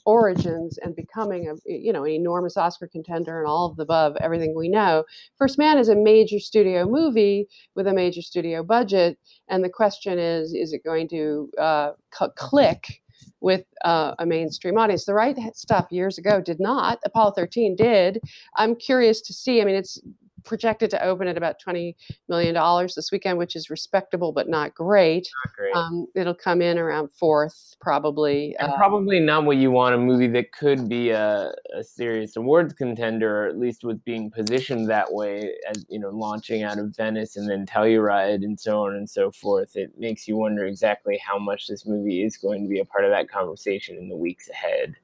origins 0.05 0.77
and 0.79 0.96
becoming 0.96 1.50
a 1.50 1.53
you 1.65 1.93
know 1.93 2.03
an 2.03 2.12
enormous 2.12 2.57
Oscar 2.57 2.88
contender 2.88 3.39
and 3.39 3.48
all 3.48 3.67
of 3.67 3.77
the 3.77 3.84
above 3.84 4.17
everything 4.19 4.55
we 4.55 4.67
know. 4.67 5.05
First 5.38 5.57
Man 5.57 5.77
is 5.77 5.88
a 5.88 5.96
major 5.96 6.39
studio 6.39 6.86
movie 6.86 7.48
with 7.75 7.88
a 7.88 7.93
major 7.93 8.22
studio 8.22 8.63
budget, 8.63 9.17
and 9.48 9.63
the 9.63 9.69
question 9.69 10.19
is: 10.19 10.53
is 10.53 10.74
it 10.74 10.84
going 10.84 11.07
to 11.10 11.50
uh, 11.57 11.91
click? 12.36 13.01
With 13.39 13.65
uh, 13.86 14.15
a 14.17 14.25
mainstream 14.25 14.77
audience, 14.77 15.06
the 15.06 15.13
right 15.13 15.38
stuff 15.53 15.88
years 15.91 16.17
ago 16.17 16.41
did 16.41 16.60
not. 16.60 17.00
Apollo 17.06 17.34
13 17.34 17.75
did. 17.75 18.20
I'm 18.56 18.75
curious 18.75 19.22
to 19.22 19.34
see. 19.34 19.62
I 19.62 19.65
mean, 19.65 19.75
it's 19.75 20.00
projected 20.48 20.89
to 20.92 21.04
open 21.04 21.27
at 21.27 21.38
about 21.38 21.60
20 21.60 21.96
million 22.27 22.54
dollars 22.54 22.96
this 22.96 23.12
weekend, 23.12 23.38
which 23.38 23.56
is 23.56 23.70
respectable 23.70 24.32
but 24.32 24.50
not 24.50 24.74
great. 24.74 25.27
Not 25.46 25.56
great. 25.56 25.75
Um, 25.75 26.08
it'll 26.16 26.34
come 26.34 26.62
in 26.62 26.77
around 26.77 27.12
fourth, 27.12 27.75
probably. 27.80 28.56
and 28.60 28.72
Uh, 28.72 28.77
probably 28.77 29.20
not 29.20 29.46
what 29.46 29.58
you 29.58 29.70
want 29.72 29.96
a 29.96 29.98
movie 29.98 30.27
that 30.27 30.51
could 30.51 30.88
be 30.89 31.10
a, 31.12 31.54
a 31.75 31.84
serious 31.84 32.36
awards 32.36 32.74
contender, 32.74 33.44
or 33.44 33.48
at 33.48 33.60
least 33.60 33.84
with 33.84 34.04
being 34.04 34.32
positioned 34.32 34.89
that 34.89 35.13
way 35.13 35.54
as 35.70 35.86
you 35.89 36.00
know, 36.00 36.10
launching 36.10 36.63
out 36.63 36.80
of 36.80 36.96
Venice 36.96 37.36
and 37.36 37.50
then 37.50 37.66
Telluride 37.66 38.44
and 38.44 38.60
so 38.60 38.86
on 38.86 38.96
and 38.96 39.10
so 39.10 39.32
forth. 39.32 39.75
It 39.75 39.92
makes 39.98 40.27
you 40.27 40.38
wonder 40.38 40.66
exactly 40.66 41.18
how 41.18 41.38
much 41.38 41.68
this 41.68 41.86
movie 41.86 42.24
is 42.24 42.38
going 42.38 42.63
to 42.63 42.70
be 42.70 42.80
a 42.80 42.86
part 42.86 43.06
of 43.06 43.12
that 43.12 43.30
conversation 43.30 43.98
in 43.98 44.10
the 44.10 44.16
weeks 44.16 44.50
ahead. 44.50 44.96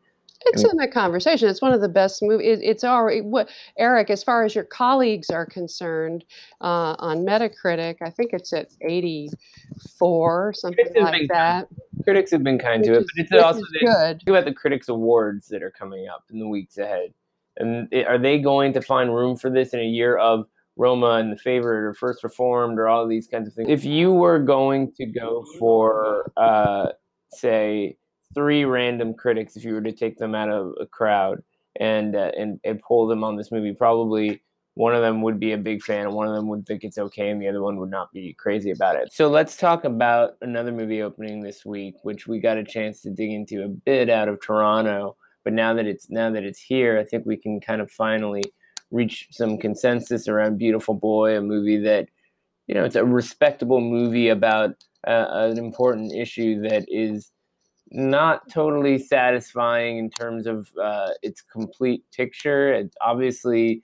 It's 0.45 0.63
in 0.63 0.77
the 0.77 0.87
conversation. 0.87 1.47
It's 1.49 1.61
one 1.61 1.73
of 1.73 1.81
the 1.81 1.89
best 1.89 2.21
movies. 2.21 2.59
It, 2.59 2.63
it's 2.63 2.83
already 2.83 3.21
what 3.21 3.49
Eric, 3.77 4.09
as 4.09 4.23
far 4.23 4.43
as 4.43 4.53
your 4.55 4.63
colleagues 4.63 5.29
are 5.29 5.45
concerned, 5.45 6.25
uh, 6.61 6.95
on 6.99 7.25
Metacritic, 7.25 7.97
I 8.01 8.09
think 8.09 8.31
it's 8.33 8.51
at 8.53 8.69
84, 8.81 10.53
something 10.53 10.85
Critics 10.85 11.01
like 11.01 11.27
that. 11.29 11.67
Critics 12.03 12.31
have 12.31 12.43
been 12.43 12.59
kind 12.59 12.81
which 12.81 12.87
to 12.89 12.93
it, 12.95 12.99
is- 13.01 13.11
but 13.15 13.21
it's 13.23 13.43
also 13.43 13.61
good. 13.81 14.17
think 14.19 14.27
about 14.29 14.45
the 14.45 14.53
Critics 14.53 14.89
Awards 14.89 15.47
that 15.49 15.63
are 15.63 15.71
coming 15.71 16.07
up 16.07 16.23
in 16.31 16.39
the 16.39 16.47
weeks 16.47 16.77
ahead. 16.77 17.13
And 17.57 17.87
i- 17.93 18.03
are 18.03 18.17
they 18.17 18.39
going 18.39 18.73
to 18.73 18.81
find 18.81 19.13
room 19.13 19.37
for 19.37 19.49
this 19.49 19.73
in 19.73 19.79
a 19.79 19.83
year 19.85 20.17
of 20.17 20.47
Roma 20.75 21.11
and 21.17 21.31
The 21.31 21.37
Favorite 21.37 21.85
or 21.87 21.93
First 21.93 22.23
Reformed 22.23 22.79
or 22.79 22.87
all 22.87 23.07
these 23.07 23.27
kinds 23.27 23.47
of 23.47 23.53
things? 23.53 23.69
If 23.69 23.85
you 23.85 24.11
were 24.11 24.39
going 24.39 24.91
to 24.93 25.05
go 25.05 25.45
for, 25.59 26.31
uh, 26.35 26.87
say, 27.31 27.97
three 28.33 28.65
random 28.65 29.13
critics, 29.13 29.55
if 29.55 29.63
you 29.63 29.73
were 29.73 29.81
to 29.81 29.91
take 29.91 30.17
them 30.17 30.35
out 30.35 30.49
of 30.49 30.73
a 30.79 30.85
crowd 30.85 31.43
and 31.79 32.15
uh, 32.15 32.31
and, 32.37 32.59
and 32.63 32.81
pull 32.81 33.07
them 33.07 33.23
on 33.23 33.35
this 33.35 33.51
movie, 33.51 33.73
probably 33.73 34.41
one 34.75 34.95
of 34.95 35.01
them 35.01 35.21
would 35.21 35.39
be 35.39 35.51
a 35.51 35.57
big 35.57 35.83
fan, 35.83 36.07
and 36.07 36.15
one 36.15 36.27
of 36.27 36.35
them 36.35 36.47
would 36.47 36.65
think 36.65 36.83
it's 36.83 36.97
okay, 36.97 37.29
and 37.29 37.39
the 37.39 37.47
other 37.47 37.61
one 37.61 37.77
would 37.77 37.91
not 37.91 38.11
be 38.11 38.33
crazy 38.33 38.71
about 38.71 38.95
it. 38.95 39.13
So 39.13 39.29
let's 39.29 39.55
talk 39.55 39.85
about 39.85 40.31
another 40.41 40.71
movie 40.71 41.03
opening 41.03 41.41
this 41.41 41.63
week, 41.63 41.95
which 42.01 42.27
we 42.27 42.39
got 42.39 42.57
a 42.57 42.63
chance 42.63 43.01
to 43.01 43.11
dig 43.11 43.31
into 43.31 43.63
a 43.63 43.69
bit 43.69 44.09
out 44.09 44.29
of 44.29 44.41
Toronto. 44.41 45.15
But 45.43 45.53
now 45.53 45.73
that 45.75 45.85
it's 45.85 46.09
now 46.09 46.31
that 46.31 46.43
it's 46.43 46.59
here, 46.59 46.97
I 46.97 47.03
think 47.03 47.25
we 47.25 47.37
can 47.37 47.59
kind 47.59 47.81
of 47.81 47.91
finally 47.91 48.43
reach 48.89 49.27
some 49.31 49.57
consensus 49.57 50.27
around 50.27 50.57
Beautiful 50.57 50.93
Boy, 50.93 51.37
a 51.37 51.41
movie 51.41 51.77
that, 51.77 52.07
you 52.67 52.75
know, 52.75 52.85
it's 52.85 52.95
a 52.95 53.03
respectable 53.03 53.81
movie 53.81 54.29
about 54.29 54.71
uh, 55.05 55.27
an 55.29 55.57
important 55.57 56.13
issue 56.13 56.61
that 56.61 56.85
is 56.87 57.31
not 57.91 58.49
totally 58.49 58.97
satisfying 58.97 59.97
in 59.97 60.09
terms 60.09 60.47
of 60.47 60.69
uh, 60.81 61.09
its 61.21 61.41
complete 61.41 62.03
picture. 62.15 62.73
It, 62.73 62.95
obviously, 63.01 63.83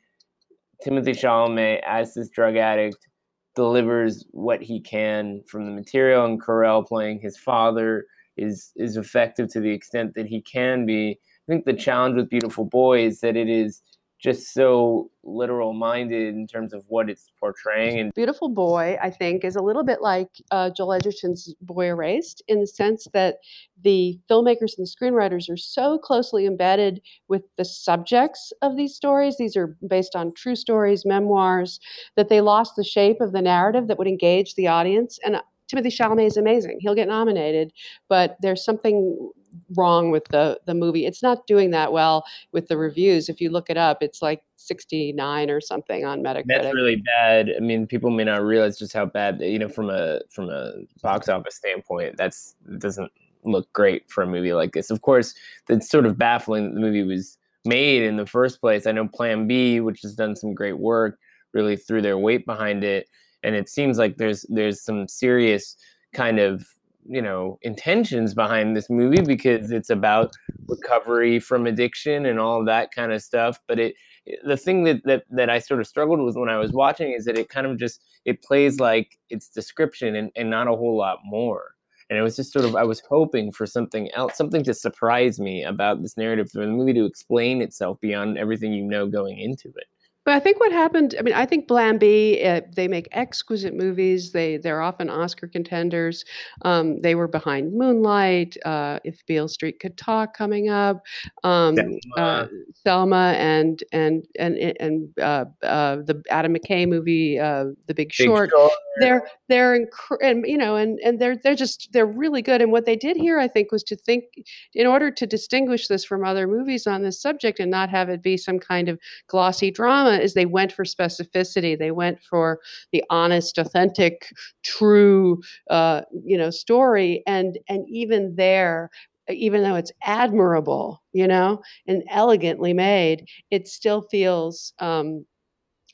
Timothée 0.86 1.18
Chalamet 1.18 1.82
as 1.86 2.14
this 2.14 2.30
drug 2.30 2.56
addict 2.56 3.08
delivers 3.56 4.26
what 4.32 4.62
he 4.62 4.80
can 4.80 5.44
from 5.48 5.66
the 5.66 5.72
material, 5.72 6.26
and 6.26 6.42
Carell 6.42 6.88
playing 6.88 7.20
his 7.20 7.38
father 7.38 8.06
is 8.38 8.72
is 8.78 8.96
effective 8.96 9.50
to 9.50 9.60
the 9.60 9.72
extent 9.72 10.14
that 10.16 10.26
he 10.26 10.42
can 10.42 10.86
be. 10.86 11.12
I 11.12 11.52
think 11.52 11.66
the 11.66 11.74
challenge 11.74 12.16
with 12.16 12.30
Beautiful 12.30 12.66
Boy 12.66 13.06
is 13.06 13.22
that 13.22 13.36
it 13.36 13.50
is 13.50 13.82
just 14.20 14.54
so 14.54 15.10
literal 15.24 15.74
minded 15.74 16.36
in 16.36 16.46
terms 16.46 16.74
of 16.74 16.84
what 16.88 17.10
it's 17.10 17.32
portraying 17.40 18.00
and 18.00 18.14
beautiful 18.14 18.50
boy 18.50 18.98
i 19.02 19.10
think 19.10 19.44
is 19.44 19.56
a 19.56 19.62
little 19.62 19.84
bit 19.84 20.02
like 20.02 20.30
uh, 20.52 20.70
joel 20.70 20.94
edgerton's 20.94 21.54
boy 21.62 21.88
erased 21.88 22.42
in 22.48 22.60
the 22.60 22.68
sense 22.68 23.08
that 23.14 23.38
the 23.84 24.20
filmmakers 24.30 24.78
and 24.78 24.86
the 24.86 24.96
screenwriters 25.00 25.50
are 25.50 25.58
so 25.58 25.98
closely 25.98 26.46
embedded 26.46 27.02
with 27.28 27.44
the 27.58 27.66
subjects 27.66 28.52
of 28.62 28.76
these 28.76 28.96
stories 28.96 29.38
these 29.38 29.56
are 29.56 29.78
based 29.88 30.16
on 30.16 30.34
true 30.34 30.56
stories 30.56 31.06
memoirs 31.06 31.80
that 32.16 32.30
they 32.30 32.42
lost 32.42 32.76
the 32.76 32.84
shape 32.84 33.22
of 33.22 33.32
the 33.32 33.42
narrative 33.42 33.88
that 33.88 33.98
would 33.98 34.08
engage 34.08 34.56
the 34.56 34.68
audience 34.68 35.20
and 35.24 35.36
uh, 35.36 35.42
Timothée 35.70 35.96
Chalamet 35.96 36.26
is 36.26 36.36
amazing. 36.36 36.80
He'll 36.82 36.96
get 36.96 37.08
nominated, 37.08 37.72
but 38.08 38.38
there's 38.42 38.66
something 38.66 39.30
wrong 39.76 40.12
with 40.12 40.26
the 40.30 40.60
the 40.66 40.74
movie. 40.74 41.06
It's 41.06 41.24
not 41.24 41.48
doing 41.48 41.72
that 41.72 41.92
well 41.92 42.26
with 42.52 42.68
the 42.68 42.78
reviews. 42.78 43.30
If 43.30 43.42
you 43.42 43.50
look 43.50 43.70
it 43.70 43.78
up, 43.78 44.02
it's 44.02 44.22
like 44.22 44.44
69 44.56 45.50
or 45.50 45.62
something 45.62 46.06
on 46.06 46.22
Metacritic. 46.22 46.46
That's 46.48 46.76
really 46.76 46.98
bad. 46.98 47.50
I 47.56 47.60
mean, 47.60 47.88
people 47.88 48.10
may 48.10 48.24
not 48.24 48.44
realize 48.44 48.78
just 48.78 48.94
how 48.94 49.06
bad, 49.06 49.42
you 49.42 49.60
know, 49.60 49.70
from 49.70 49.90
a 49.90 50.22
from 50.30 50.50
a 50.50 50.74
box 51.02 51.30
office 51.30 51.56
standpoint, 51.56 52.18
that's 52.18 52.56
doesn't 52.78 53.12
look 53.44 53.72
great 53.74 54.10
for 54.10 54.24
a 54.24 54.28
movie 54.28 54.54
like 54.54 54.74
this. 54.74 54.92
Of 54.92 55.02
course, 55.02 55.34
it's 55.70 55.90
sort 55.90 56.06
of 56.06 56.18
baffling 56.18 56.66
that 56.66 56.74
the 56.76 56.82
movie 56.82 57.04
was 57.04 57.38
made 57.66 58.04
in 58.04 58.18
the 58.18 58.26
first 58.26 58.62
place. 58.62 58.86
I 58.86 58.92
know 58.92 59.08
Plan 59.08 59.48
B, 59.48 59.80
which 59.80 60.02
has 60.02 60.16
done 60.16 60.36
some 60.36 60.54
great 60.54 60.80
work, 60.80 61.20
really 61.54 61.76
threw 61.76 62.02
their 62.02 62.18
weight 62.18 62.46
behind 62.46 62.84
it, 62.84 63.08
and 63.44 63.56
it 63.56 63.70
seems 63.70 63.98
like 63.98 64.18
there's 64.18 64.46
there's 64.50 64.82
some 64.82 65.08
serious 65.08 65.76
kind 66.14 66.40
of 66.40 66.66
you 67.06 67.22
know 67.22 67.58
intentions 67.62 68.34
behind 68.34 68.76
this 68.76 68.90
movie 68.90 69.22
because 69.22 69.72
it's 69.72 69.90
about 69.90 70.34
recovery 70.68 71.40
from 71.40 71.66
addiction 71.66 72.26
and 72.26 72.40
all 72.40 72.64
that 72.66 72.92
kind 72.92 73.12
of 73.12 73.22
stuff. 73.22 73.60
But 73.68 73.80
it 73.80 73.96
the 74.44 74.58
thing 74.58 74.84
that, 74.84 75.04
that 75.06 75.24
that 75.32 75.50
i 75.50 75.60
sort 75.60 75.80
of 75.80 75.88
struggled 75.88 76.22
with 76.22 76.36
when 76.36 76.50
i 76.50 76.58
was 76.58 76.72
watching 76.72 77.14
is 77.14 77.26
that 77.26 77.38
it 77.38 77.50
kind 77.50 77.66
of 77.66 77.78
just 77.78 78.02
it 78.26 78.44
plays 78.44 78.80
like 78.80 79.18
its 79.30 79.50
description 79.50 80.16
and, 80.16 80.32
and 80.36 80.50
not 80.50 80.68
a 80.68 80.76
whole 80.76 80.98
lot 80.98 81.20
more. 81.24 81.72
And 82.10 82.18
it 82.18 82.24
was 82.24 82.36
just 82.36 82.52
sort 82.52 82.66
of 82.66 82.76
i 82.76 82.84
was 82.84 83.02
hoping 83.08 83.52
for 83.52 83.66
something 83.68 84.10
else 84.14 84.36
something 84.36 84.64
to 84.64 84.74
surprise 84.74 85.40
me 85.40 85.64
about 85.64 86.02
this 86.02 86.18
narrative 86.18 86.50
for 86.52 86.62
the 86.62 86.68
movie 86.68 86.94
to 86.94 87.06
explain 87.06 87.62
itself 87.62 88.00
beyond 88.02 88.38
everything 88.38 88.74
you 88.74 88.84
know 88.84 89.08
going 89.08 89.38
into 89.38 89.70
it 89.70 89.88
but 90.26 90.34
I 90.34 90.40
think 90.40 90.60
what 90.60 90.72
happened, 90.72 91.16
I 91.18 91.22
mean, 91.22 91.34
I 91.34 91.46
think 91.46 91.68
Plan 91.68 91.98
B, 91.98 92.44
uh, 92.44 92.62
they 92.76 92.88
make 92.88 93.08
exquisite 93.12 93.74
movies. 93.74 94.32
They, 94.32 94.58
they're 94.58 94.82
often 94.82 95.10
Oscar 95.10 95.48
contenders. 95.48 96.24
Um, 96.64 97.00
they 97.00 97.16
were 97.16 97.28
behind 97.28 97.74
Moonlight, 97.74 98.58
uh, 98.66 99.00
If 99.04 99.26
Beale 99.26 99.48
Street 99.48 99.80
Could 99.80 99.98
Talk 99.98 100.36
coming 100.36 100.70
up, 100.70 101.02
um, 101.44 101.78
uh, 102.18 102.48
Selma, 102.74 103.34
and, 103.38 103.84
and, 103.92 104.26
and, 104.38 104.58
and 104.58 105.10
uh, 105.20 105.46
uh, 105.64 105.98
the 105.98 106.22
Adam 106.30 106.56
McKay 106.56 106.88
movie, 106.88 107.40
uh, 107.40 107.66
The 107.88 107.94
Big 107.94 108.12
Short. 108.12 108.50
Big 108.50 108.58
Short. 108.58 108.72
They're, 109.00 109.28
they're, 109.48 109.80
inc- 109.80 110.18
and, 110.22 110.46
you 110.46 110.58
know, 110.58 110.76
and, 110.76 111.00
and 111.00 111.20
they're, 111.20 111.38
they're 111.38 111.56
just, 111.56 111.90
they're 111.94 112.06
really 112.06 112.42
good. 112.42 112.62
And 112.62 112.72
what 112.72 112.86
they 112.86 112.98
did 112.98 113.16
here, 113.16 113.40
I 113.40 113.48
think, 113.48 113.72
was 113.72 113.84
to 113.84 113.96
think, 113.96 114.26
in 114.74 114.86
order 114.86 115.10
to 115.10 115.26
distinguish 115.26 115.88
this 115.88 116.04
from 116.04 116.26
other 116.26 116.48
movies 116.48 116.86
on 116.86 117.02
this 117.02 117.22
subject 117.22 117.60
and 117.60 117.72
not 117.72 117.90
have 117.90 118.10
it 118.10 118.22
be 118.22 118.36
some 118.36 118.60
kind 118.60 118.90
of 118.90 119.00
glossy 119.28 119.72
drama, 119.72 120.09
is 120.10 120.34
they 120.34 120.46
went 120.46 120.72
for 120.72 120.84
specificity. 120.86 121.78
They 121.78 121.92
went 121.92 122.20
for 122.22 122.60
the 122.92 123.04
honest, 123.10 123.58
authentic, 123.58 124.32
true, 124.64 125.42
uh, 125.70 126.02
you 126.26 126.38
know, 126.38 126.50
story. 126.50 127.24
And 127.28 127.58
and 127.68 127.86
even 127.90 128.36
there, 128.36 128.90
even 129.30 129.64
though 129.64 129.76
it's 129.76 129.92
admirable, 130.04 131.02
you 131.14 131.28
know, 131.28 131.62
and 131.88 132.04
elegantly 132.10 132.74
made, 132.74 133.28
it 133.52 133.68
still 133.68 134.02
feels 134.10 134.74
um, 134.80 135.26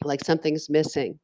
like 0.04 0.24
something's 0.26 0.70
missing. 0.70 1.20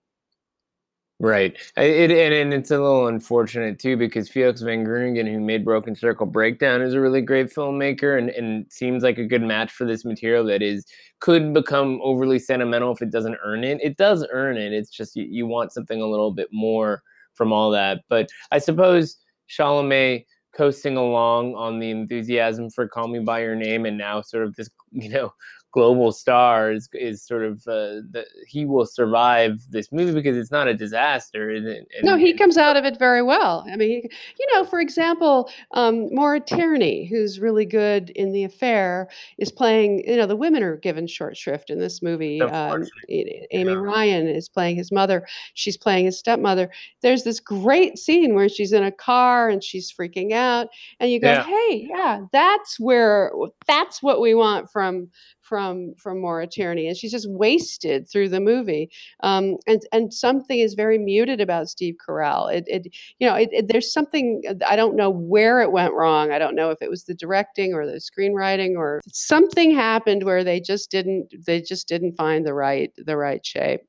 Right. 1.21 1.55
It, 1.77 2.09
and, 2.09 2.33
and 2.33 2.51
it's 2.51 2.71
a 2.71 2.79
little 2.79 3.05
unfortunate 3.05 3.77
too 3.77 3.95
because 3.95 4.27
Felix 4.27 4.61
van 4.61 4.83
Groeningen, 4.83 5.31
who 5.31 5.39
made 5.39 5.63
Broken 5.63 5.95
Circle 5.95 6.25
Breakdown, 6.25 6.81
is 6.81 6.95
a 6.95 6.99
really 6.99 7.21
great 7.21 7.53
filmmaker 7.53 8.17
and, 8.17 8.31
and 8.31 8.65
seems 8.71 9.03
like 9.03 9.19
a 9.19 9.27
good 9.27 9.43
match 9.43 9.71
for 9.71 9.85
this 9.85 10.03
material 10.03 10.43
that 10.45 10.63
is 10.63 10.83
could 11.19 11.53
become 11.53 11.99
overly 12.01 12.39
sentimental 12.39 12.91
if 12.91 13.03
it 13.03 13.11
doesn't 13.11 13.37
earn 13.43 13.63
it. 13.63 13.79
It 13.83 13.97
does 13.97 14.25
earn 14.31 14.57
it. 14.57 14.73
It's 14.73 14.89
just 14.89 15.15
you, 15.15 15.25
you 15.29 15.45
want 15.45 15.71
something 15.71 16.01
a 16.01 16.07
little 16.07 16.31
bit 16.31 16.47
more 16.51 17.03
from 17.35 17.53
all 17.53 17.69
that. 17.69 18.01
But 18.09 18.29
I 18.51 18.57
suppose 18.57 19.17
Chalamet 19.47 20.25
coasting 20.57 20.97
along 20.97 21.53
on 21.53 21.77
the 21.77 21.91
enthusiasm 21.91 22.71
for 22.71 22.87
Call 22.87 23.07
Me 23.07 23.19
by 23.19 23.41
Your 23.43 23.55
Name 23.55 23.85
and 23.85 23.95
now 23.95 24.21
sort 24.21 24.43
of 24.43 24.55
this, 24.55 24.71
you 24.91 25.09
know, 25.09 25.31
global 25.71 26.11
star 26.11 26.71
is, 26.71 26.89
is 26.93 27.23
sort 27.23 27.43
of 27.43 27.59
uh, 27.67 28.03
the, 28.11 28.25
he 28.47 28.65
will 28.65 28.85
survive 28.85 29.61
this 29.69 29.91
movie 29.91 30.13
because 30.13 30.37
it's 30.37 30.51
not 30.51 30.67
a 30.67 30.73
disaster. 30.73 31.49
And, 31.49 31.67
and, 31.67 31.85
no, 32.03 32.17
he 32.17 32.33
comes 32.33 32.57
out 32.57 32.75
of 32.75 32.85
it 32.85 32.99
very 32.99 33.21
well. 33.21 33.65
I 33.71 33.77
mean, 33.77 34.03
you 34.39 34.47
know, 34.53 34.65
for 34.65 34.79
example, 34.79 35.49
um, 35.71 36.13
Maura 36.13 36.39
Tierney, 36.39 37.05
who's 37.05 37.39
really 37.39 37.65
good 37.65 38.09
in 38.11 38.31
The 38.31 38.43
Affair, 38.43 39.09
is 39.37 39.51
playing. 39.51 40.03
You 40.07 40.17
know, 40.17 40.27
the 40.27 40.35
women 40.35 40.63
are 40.63 40.77
given 40.77 41.07
short 41.07 41.37
shrift 41.37 41.69
in 41.69 41.79
this 41.79 42.01
movie. 42.01 42.41
Um, 42.41 42.85
Amy 43.09 43.39
yeah. 43.51 43.73
Ryan 43.73 44.27
is 44.27 44.49
playing 44.49 44.75
his 44.75 44.91
mother. 44.91 45.25
She's 45.53 45.77
playing 45.77 46.05
his 46.05 46.19
stepmother. 46.19 46.69
There's 47.01 47.23
this 47.23 47.39
great 47.39 47.97
scene 47.97 48.35
where 48.35 48.49
she's 48.49 48.73
in 48.73 48.83
a 48.83 48.91
car 48.91 49.49
and 49.49 49.63
she's 49.63 49.91
freaking 49.91 50.33
out, 50.33 50.67
and 50.99 51.11
you 51.11 51.19
go, 51.19 51.31
yeah. 51.31 51.43
"Hey, 51.43 51.87
yeah, 51.89 52.25
that's 52.31 52.79
where 52.79 53.31
that's 53.67 54.03
what 54.03 54.19
we 54.19 54.35
want 54.35 54.69
from." 54.69 55.09
From 55.51 55.93
from 55.95 56.21
Maura 56.21 56.47
Tierney, 56.47 56.87
and 56.87 56.95
she's 56.95 57.11
just 57.11 57.29
wasted 57.29 58.09
through 58.09 58.29
the 58.29 58.39
movie. 58.39 58.89
Um, 59.21 59.57
and 59.67 59.81
and 59.91 60.13
something 60.13 60.59
is 60.59 60.75
very 60.75 60.97
muted 60.97 61.41
about 61.41 61.67
Steve 61.67 61.95
Carell. 61.99 62.49
It, 62.49 62.63
it 62.67 62.95
you 63.19 63.27
know 63.27 63.35
it, 63.35 63.49
it, 63.51 63.67
there's 63.67 63.91
something 63.91 64.41
I 64.65 64.77
don't 64.77 64.95
know 64.95 65.09
where 65.09 65.59
it 65.59 65.73
went 65.73 65.93
wrong. 65.93 66.31
I 66.31 66.39
don't 66.39 66.55
know 66.55 66.69
if 66.69 66.81
it 66.81 66.89
was 66.89 67.03
the 67.03 67.13
directing 67.13 67.73
or 67.73 67.85
the 67.85 67.99
screenwriting 67.99 68.77
or 68.77 69.01
something 69.11 69.75
happened 69.75 70.23
where 70.23 70.45
they 70.45 70.61
just 70.61 70.89
didn't 70.89 71.33
they 71.45 71.59
just 71.59 71.85
didn't 71.85 72.15
find 72.15 72.45
the 72.45 72.53
right 72.53 72.93
the 72.95 73.17
right 73.17 73.45
shape. 73.45 73.81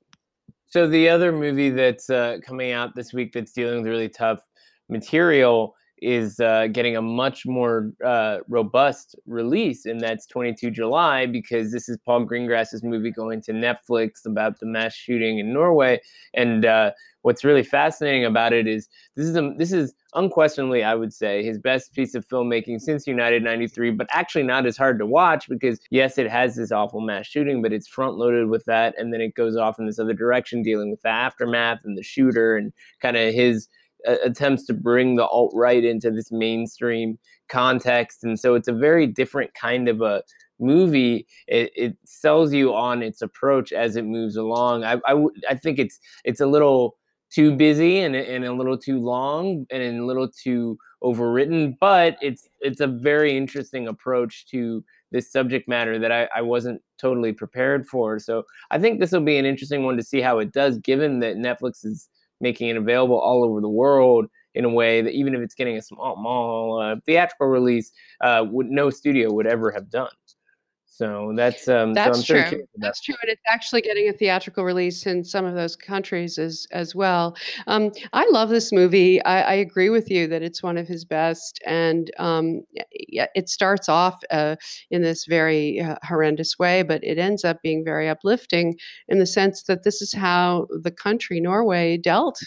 So 0.66 0.88
the 0.88 1.08
other 1.10 1.30
movie 1.30 1.70
that's 1.70 2.10
uh, 2.10 2.38
coming 2.44 2.72
out 2.72 2.96
this 2.96 3.12
week 3.12 3.32
that's 3.32 3.52
dealing 3.52 3.76
with 3.76 3.86
really 3.86 4.08
tough 4.08 4.40
material 4.88 5.76
is 6.02 6.40
uh, 6.40 6.66
getting 6.66 6.96
a 6.96 7.02
much 7.02 7.46
more 7.46 7.92
uh, 8.04 8.38
robust 8.48 9.14
release, 9.26 9.86
and 9.86 10.00
that's 10.00 10.26
22 10.26 10.70
July 10.70 11.26
because 11.26 11.70
this 11.70 11.88
is 11.88 11.96
Paul 12.04 12.26
Greengrass's 12.26 12.82
movie 12.82 13.12
going 13.12 13.40
to 13.42 13.52
Netflix 13.52 14.26
about 14.26 14.58
the 14.58 14.66
mass 14.66 14.94
shooting 14.94 15.38
in 15.38 15.52
Norway. 15.52 16.00
And 16.34 16.64
uh, 16.64 16.90
what's 17.22 17.44
really 17.44 17.62
fascinating 17.62 18.24
about 18.24 18.52
it 18.52 18.66
is 18.66 18.88
this 19.14 19.26
is 19.26 19.36
a, 19.36 19.54
this 19.56 19.72
is 19.72 19.94
unquestionably, 20.14 20.82
I 20.82 20.94
would 20.94 21.12
say, 21.12 21.44
his 21.44 21.58
best 21.58 21.94
piece 21.94 22.14
of 22.14 22.26
filmmaking 22.26 22.80
since 22.80 23.06
United 23.06 23.42
93, 23.42 23.92
but 23.92 24.08
actually 24.10 24.42
not 24.42 24.66
as 24.66 24.76
hard 24.76 24.98
to 24.98 25.06
watch 25.06 25.48
because 25.48 25.80
yes, 25.90 26.18
it 26.18 26.28
has 26.28 26.56
this 26.56 26.72
awful 26.72 27.00
mass 27.00 27.26
shooting, 27.26 27.62
but 27.62 27.72
it's 27.72 27.88
front 27.88 28.16
loaded 28.16 28.48
with 28.48 28.64
that, 28.66 28.94
and 28.98 29.12
then 29.12 29.20
it 29.20 29.34
goes 29.34 29.56
off 29.56 29.78
in 29.78 29.86
this 29.86 29.98
other 29.98 30.14
direction, 30.14 30.62
dealing 30.62 30.90
with 30.90 31.00
the 31.02 31.08
aftermath 31.08 31.80
and 31.84 31.96
the 31.96 32.02
shooter 32.02 32.56
and 32.56 32.72
kind 33.00 33.16
of 33.16 33.32
his 33.32 33.68
attempts 34.06 34.64
to 34.66 34.74
bring 34.74 35.16
the 35.16 35.26
alt 35.26 35.52
right 35.54 35.84
into 35.84 36.10
this 36.10 36.30
mainstream 36.32 37.18
context, 37.48 38.24
and 38.24 38.38
so 38.38 38.54
it's 38.54 38.68
a 38.68 38.72
very 38.72 39.06
different 39.06 39.52
kind 39.54 39.88
of 39.88 40.00
a 40.00 40.22
movie. 40.58 41.26
It, 41.48 41.72
it 41.74 41.96
sells 42.04 42.52
you 42.52 42.74
on 42.74 43.02
its 43.02 43.22
approach 43.22 43.72
as 43.72 43.96
it 43.96 44.04
moves 44.04 44.36
along. 44.36 44.84
I, 44.84 44.98
I, 45.06 45.26
I 45.48 45.54
think 45.54 45.78
it's 45.78 45.98
it's 46.24 46.40
a 46.40 46.46
little 46.46 46.96
too 47.30 47.56
busy 47.56 48.00
and, 48.00 48.14
and 48.14 48.44
a 48.44 48.52
little 48.52 48.76
too 48.76 49.00
long 49.00 49.66
and 49.70 49.82
a 49.82 50.04
little 50.04 50.28
too 50.28 50.78
overwritten, 51.02 51.74
but 51.80 52.16
it's 52.22 52.48
it's 52.60 52.80
a 52.80 52.86
very 52.86 53.36
interesting 53.36 53.88
approach 53.88 54.46
to 54.46 54.84
this 55.10 55.30
subject 55.30 55.68
matter 55.68 55.98
that 55.98 56.12
I, 56.12 56.28
I 56.34 56.42
wasn't 56.42 56.80
totally 56.98 57.32
prepared 57.32 57.86
for. 57.86 58.18
So 58.18 58.44
I 58.70 58.78
think 58.78 58.98
this 58.98 59.12
will 59.12 59.20
be 59.20 59.36
an 59.36 59.44
interesting 59.44 59.84
one 59.84 59.96
to 59.96 60.02
see 60.02 60.20
how 60.20 60.38
it 60.38 60.52
does, 60.52 60.78
given 60.78 61.20
that 61.20 61.36
Netflix 61.36 61.84
is 61.84 62.08
making 62.42 62.68
it 62.68 62.76
available 62.76 63.18
all 63.18 63.44
over 63.44 63.60
the 63.60 63.68
world 63.68 64.26
in 64.54 64.66
a 64.66 64.68
way 64.68 65.00
that 65.00 65.12
even 65.12 65.34
if 65.34 65.40
it's 65.40 65.54
getting 65.54 65.78
a 65.78 65.82
small, 65.82 66.14
small 66.16 66.80
uh, 66.80 66.96
theatrical 67.06 67.46
release, 67.46 67.90
uh, 68.20 68.44
would 68.50 68.66
no 68.66 68.90
studio 68.90 69.32
would 69.32 69.46
ever 69.46 69.70
have 69.70 69.88
done. 69.88 70.10
So 70.94 71.32
that's 71.34 71.68
um, 71.68 71.94
that's 71.94 72.26
so 72.26 72.34
true. 72.34 72.66
That's 72.76 73.00
true, 73.00 73.14
and 73.22 73.30
it's 73.30 73.40
actually 73.48 73.80
getting 73.80 74.10
a 74.10 74.12
theatrical 74.12 74.62
release 74.62 75.06
in 75.06 75.24
some 75.24 75.46
of 75.46 75.54
those 75.54 75.74
countries 75.74 76.36
as 76.36 76.66
as 76.70 76.94
well. 76.94 77.34
Um, 77.66 77.92
I 78.12 78.28
love 78.30 78.50
this 78.50 78.72
movie. 78.72 79.24
I, 79.24 79.40
I, 79.40 79.54
agree 79.54 79.88
with 79.88 80.10
you 80.10 80.26
that 80.26 80.42
it's 80.42 80.62
one 80.62 80.76
of 80.76 80.86
his 80.86 81.06
best, 81.06 81.62
and 81.64 82.10
um, 82.18 82.60
it 82.74 83.48
starts 83.48 83.88
off 83.88 84.20
uh, 84.30 84.56
in 84.90 85.00
this 85.00 85.24
very 85.24 85.80
uh, 85.80 85.96
horrendous 86.02 86.58
way, 86.58 86.82
but 86.82 87.02
it 87.02 87.16
ends 87.18 87.42
up 87.42 87.62
being 87.62 87.82
very 87.86 88.06
uplifting 88.06 88.76
in 89.08 89.18
the 89.18 89.24
sense 89.24 89.62
that 89.62 89.84
this 89.84 90.02
is 90.02 90.12
how 90.12 90.66
the 90.82 90.90
country 90.90 91.40
Norway 91.40 91.96
dealt 91.96 92.38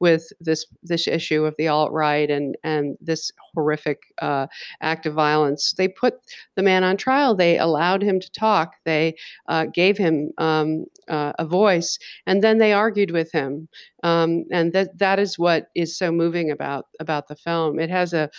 with 0.00 0.24
this 0.40 0.66
this 0.82 1.06
issue 1.06 1.44
of 1.44 1.54
the 1.56 1.68
alt 1.68 1.92
right 1.92 2.28
and 2.28 2.56
and 2.64 2.96
this 3.00 3.30
horrific 3.54 4.00
uh, 4.20 4.48
act 4.80 5.06
of 5.06 5.14
violence. 5.14 5.72
They 5.78 5.86
put 5.86 6.14
the 6.56 6.62
man 6.64 6.82
on 6.82 6.96
trial. 6.96 7.36
They 7.36 7.58
allowed 7.58 8.01
him 8.02 8.20
to 8.20 8.30
talk. 8.30 8.74
They 8.84 9.14
uh, 9.48 9.66
gave 9.72 9.98
him 9.98 10.30
um, 10.38 10.84
uh, 11.08 11.32
a 11.38 11.46
voice, 11.46 11.98
and 12.26 12.42
then 12.42 12.58
they 12.58 12.72
argued 12.72 13.10
with 13.10 13.30
him. 13.32 13.68
Um, 14.02 14.44
and 14.50 14.72
that 14.72 14.98
that 14.98 15.18
is 15.18 15.38
what 15.38 15.66
is 15.74 15.96
so 15.96 16.10
moving 16.12 16.50
about 16.50 16.86
about 17.00 17.28
the 17.28 17.36
film. 17.36 17.78
It 17.78 17.90
has 17.90 18.12
a 18.12 18.30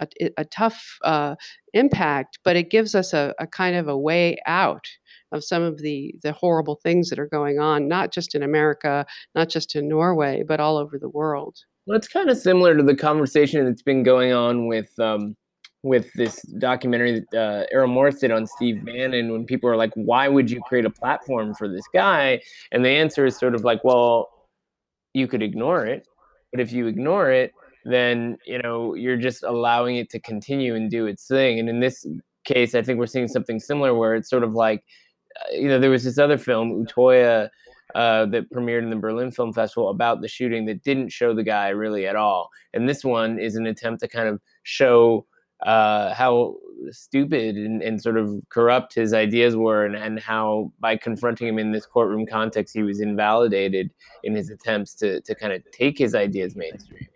a, 0.00 0.30
a 0.38 0.44
tough 0.44 0.98
uh, 1.04 1.34
impact, 1.74 2.38
but 2.44 2.56
it 2.56 2.70
gives 2.70 2.94
us 2.94 3.12
a, 3.12 3.34
a 3.38 3.46
kind 3.46 3.76
of 3.76 3.88
a 3.88 3.98
way 3.98 4.38
out 4.46 4.86
of 5.32 5.44
some 5.44 5.62
of 5.62 5.78
the 5.78 6.14
the 6.22 6.32
horrible 6.32 6.78
things 6.82 7.10
that 7.10 7.18
are 7.18 7.28
going 7.28 7.58
on, 7.58 7.88
not 7.88 8.12
just 8.12 8.34
in 8.34 8.42
America, 8.42 9.04
not 9.34 9.48
just 9.48 9.76
in 9.76 9.88
Norway, 9.88 10.42
but 10.46 10.60
all 10.60 10.76
over 10.76 10.98
the 10.98 11.10
world. 11.10 11.56
Well, 11.86 11.96
it's 11.96 12.08
kind 12.08 12.28
of 12.28 12.36
similar 12.36 12.76
to 12.76 12.82
the 12.82 12.96
conversation 12.96 13.64
that's 13.64 13.82
been 13.82 14.02
going 14.02 14.32
on 14.32 14.66
with 14.66 14.90
um, 14.98 15.36
with 15.82 16.12
this 16.14 16.42
documentary 16.58 17.24
that 17.30 17.38
uh, 17.38 17.66
Errol 17.72 17.88
Morris 17.88 18.18
did 18.18 18.30
on 18.30 18.46
Steve 18.46 18.84
Bannon 18.84 19.32
when 19.32 19.44
people 19.44 19.70
are 19.70 19.76
like, 19.76 19.92
"Why 19.94 20.28
would 20.28 20.50
you 20.50 20.60
create 20.62 20.84
a 20.84 20.90
platform 20.90 21.54
for 21.54 21.68
this 21.68 21.86
guy?" 21.92 22.40
And 22.72 22.84
the 22.84 22.90
answer 22.90 23.26
is 23.26 23.36
sort 23.36 23.54
of 23.54 23.64
like, 23.64 23.84
"Well, 23.84 24.28
you 25.14 25.28
could 25.28 25.42
ignore 25.42 25.86
it, 25.86 26.06
but 26.50 26.60
if 26.60 26.72
you 26.72 26.86
ignore 26.86 27.30
it, 27.30 27.52
then 27.84 28.38
you 28.46 28.58
know 28.58 28.94
you're 28.94 29.16
just 29.16 29.42
allowing 29.44 29.96
it 29.96 30.10
to 30.10 30.20
continue 30.20 30.74
and 30.74 30.90
do 30.90 31.06
its 31.06 31.26
thing." 31.26 31.58
And 31.58 31.68
in 31.68 31.80
this 31.80 32.06
case, 32.44 32.74
I 32.74 32.82
think 32.82 32.98
we're 32.98 33.06
seeing 33.06 33.28
something 33.28 33.60
similar 33.60 33.94
where 33.94 34.14
it's 34.14 34.30
sort 34.30 34.42
of 34.42 34.54
like, 34.54 34.82
uh, 35.40 35.52
you 35.52 35.68
know, 35.68 35.78
there 35.78 35.90
was 35.90 36.04
this 36.04 36.18
other 36.18 36.38
film, 36.38 36.84
Utoya 36.84 37.50
uh, 37.94 38.26
that 38.26 38.50
premiered 38.50 38.82
in 38.82 38.90
the 38.90 38.96
Berlin 38.96 39.30
Film 39.30 39.52
Festival 39.52 39.90
about 39.90 40.20
the 40.20 40.28
shooting 40.28 40.66
that 40.66 40.82
didn't 40.82 41.10
show 41.10 41.34
the 41.34 41.42
guy 41.42 41.68
really 41.68 42.06
at 42.06 42.16
all. 42.16 42.48
And 42.74 42.88
this 42.88 43.04
one 43.04 43.38
is 43.38 43.56
an 43.56 43.66
attempt 43.66 44.00
to 44.00 44.08
kind 44.08 44.28
of 44.28 44.40
show 44.62 45.26
uh, 45.66 46.14
how 46.14 46.56
stupid 46.90 47.56
and, 47.56 47.82
and, 47.82 48.00
sort 48.00 48.16
of 48.16 48.40
corrupt 48.50 48.94
his 48.94 49.12
ideas 49.12 49.56
were, 49.56 49.84
and, 49.84 49.96
and 49.96 50.20
how 50.20 50.72
by 50.78 50.96
confronting 50.96 51.48
him 51.48 51.58
in 51.58 51.72
this 51.72 51.84
courtroom 51.84 52.26
context, 52.26 52.74
he 52.74 52.82
was 52.82 53.00
invalidated 53.00 53.90
in 54.22 54.36
his 54.36 54.50
attempts 54.50 54.94
to, 54.94 55.20
to 55.22 55.34
kind 55.34 55.52
of 55.52 55.62
take 55.72 55.98
his 55.98 56.14
ideas 56.14 56.54
mainstream. 56.54 57.06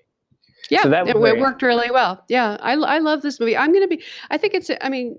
Yeah, 0.70 0.82
so 0.82 0.92
it, 0.92 1.08
it, 1.08 1.40
worked 1.40 1.62
really 1.62 1.90
well. 1.90 2.24
Yeah, 2.28 2.56
I, 2.60 2.72
I 2.72 2.98
love 2.98 3.22
this 3.22 3.38
movie. 3.38 3.56
I'm 3.56 3.72
going 3.72 3.88
to 3.88 3.96
be, 3.96 4.02
I 4.30 4.38
think 4.38 4.54
it's, 4.54 4.70
I 4.80 4.88
mean, 4.88 5.18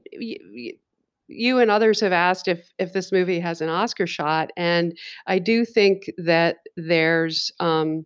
you 1.27 1.59
and 1.59 1.71
others 1.71 1.99
have 2.01 2.11
asked 2.11 2.47
if 2.47 2.71
if 2.79 2.93
this 2.93 3.11
movie 3.11 3.39
has 3.39 3.61
an 3.61 3.69
Oscar 3.69 4.07
shot, 4.07 4.51
and 4.57 4.97
I 5.27 5.39
do 5.39 5.65
think 5.65 6.09
that 6.17 6.57
there's 6.75 7.51
um, 7.59 8.05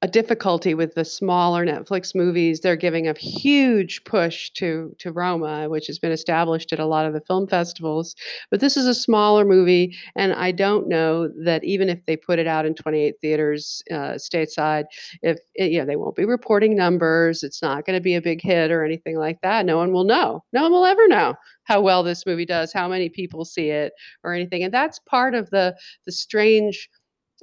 a 0.00 0.06
difficulty 0.06 0.74
with 0.74 0.94
the 0.94 1.04
smaller 1.04 1.66
Netflix 1.66 2.14
movies. 2.14 2.60
They're 2.60 2.76
giving 2.76 3.08
a 3.08 3.18
huge 3.18 4.04
push 4.04 4.50
to 4.50 4.94
to 4.98 5.10
Roma, 5.10 5.68
which 5.68 5.88
has 5.88 5.98
been 5.98 6.12
established 6.12 6.72
at 6.72 6.78
a 6.78 6.86
lot 6.86 7.04
of 7.04 7.14
the 7.14 7.20
film 7.20 7.48
festivals. 7.48 8.14
But 8.50 8.60
this 8.60 8.76
is 8.76 8.86
a 8.86 8.94
smaller 8.94 9.44
movie, 9.44 9.96
and 10.14 10.32
I 10.32 10.52
don't 10.52 10.88
know 10.88 11.28
that 11.44 11.64
even 11.64 11.88
if 11.88 12.04
they 12.06 12.16
put 12.16 12.38
it 12.38 12.46
out 12.46 12.64
in 12.64 12.74
28 12.74 13.16
theaters 13.20 13.82
uh, 13.90 14.14
stateside, 14.18 14.84
if 15.22 15.38
it, 15.56 15.72
you 15.72 15.80
know 15.80 15.86
they 15.86 15.96
won't 15.96 16.16
be 16.16 16.24
reporting 16.24 16.76
numbers. 16.76 17.42
It's 17.42 17.60
not 17.60 17.84
going 17.84 17.96
to 17.96 18.02
be 18.02 18.14
a 18.14 18.22
big 18.22 18.40
hit 18.40 18.70
or 18.70 18.84
anything 18.84 19.18
like 19.18 19.40
that. 19.42 19.66
No 19.66 19.78
one 19.78 19.92
will 19.92 20.04
know. 20.04 20.44
No 20.52 20.62
one 20.62 20.72
will 20.72 20.84
ever 20.86 21.08
know 21.08 21.34
how 21.64 21.80
well 21.80 22.02
this 22.02 22.24
movie 22.24 22.46
does, 22.46 22.72
how 22.72 22.88
many 22.88 23.08
people 23.08 23.44
see 23.44 23.68
it, 23.70 23.92
or 24.22 24.32
anything. 24.32 24.62
And 24.62 24.72
that's 24.72 25.00
part 25.00 25.34
of 25.34 25.50
the 25.50 25.76
the 26.06 26.12
strange 26.12 26.88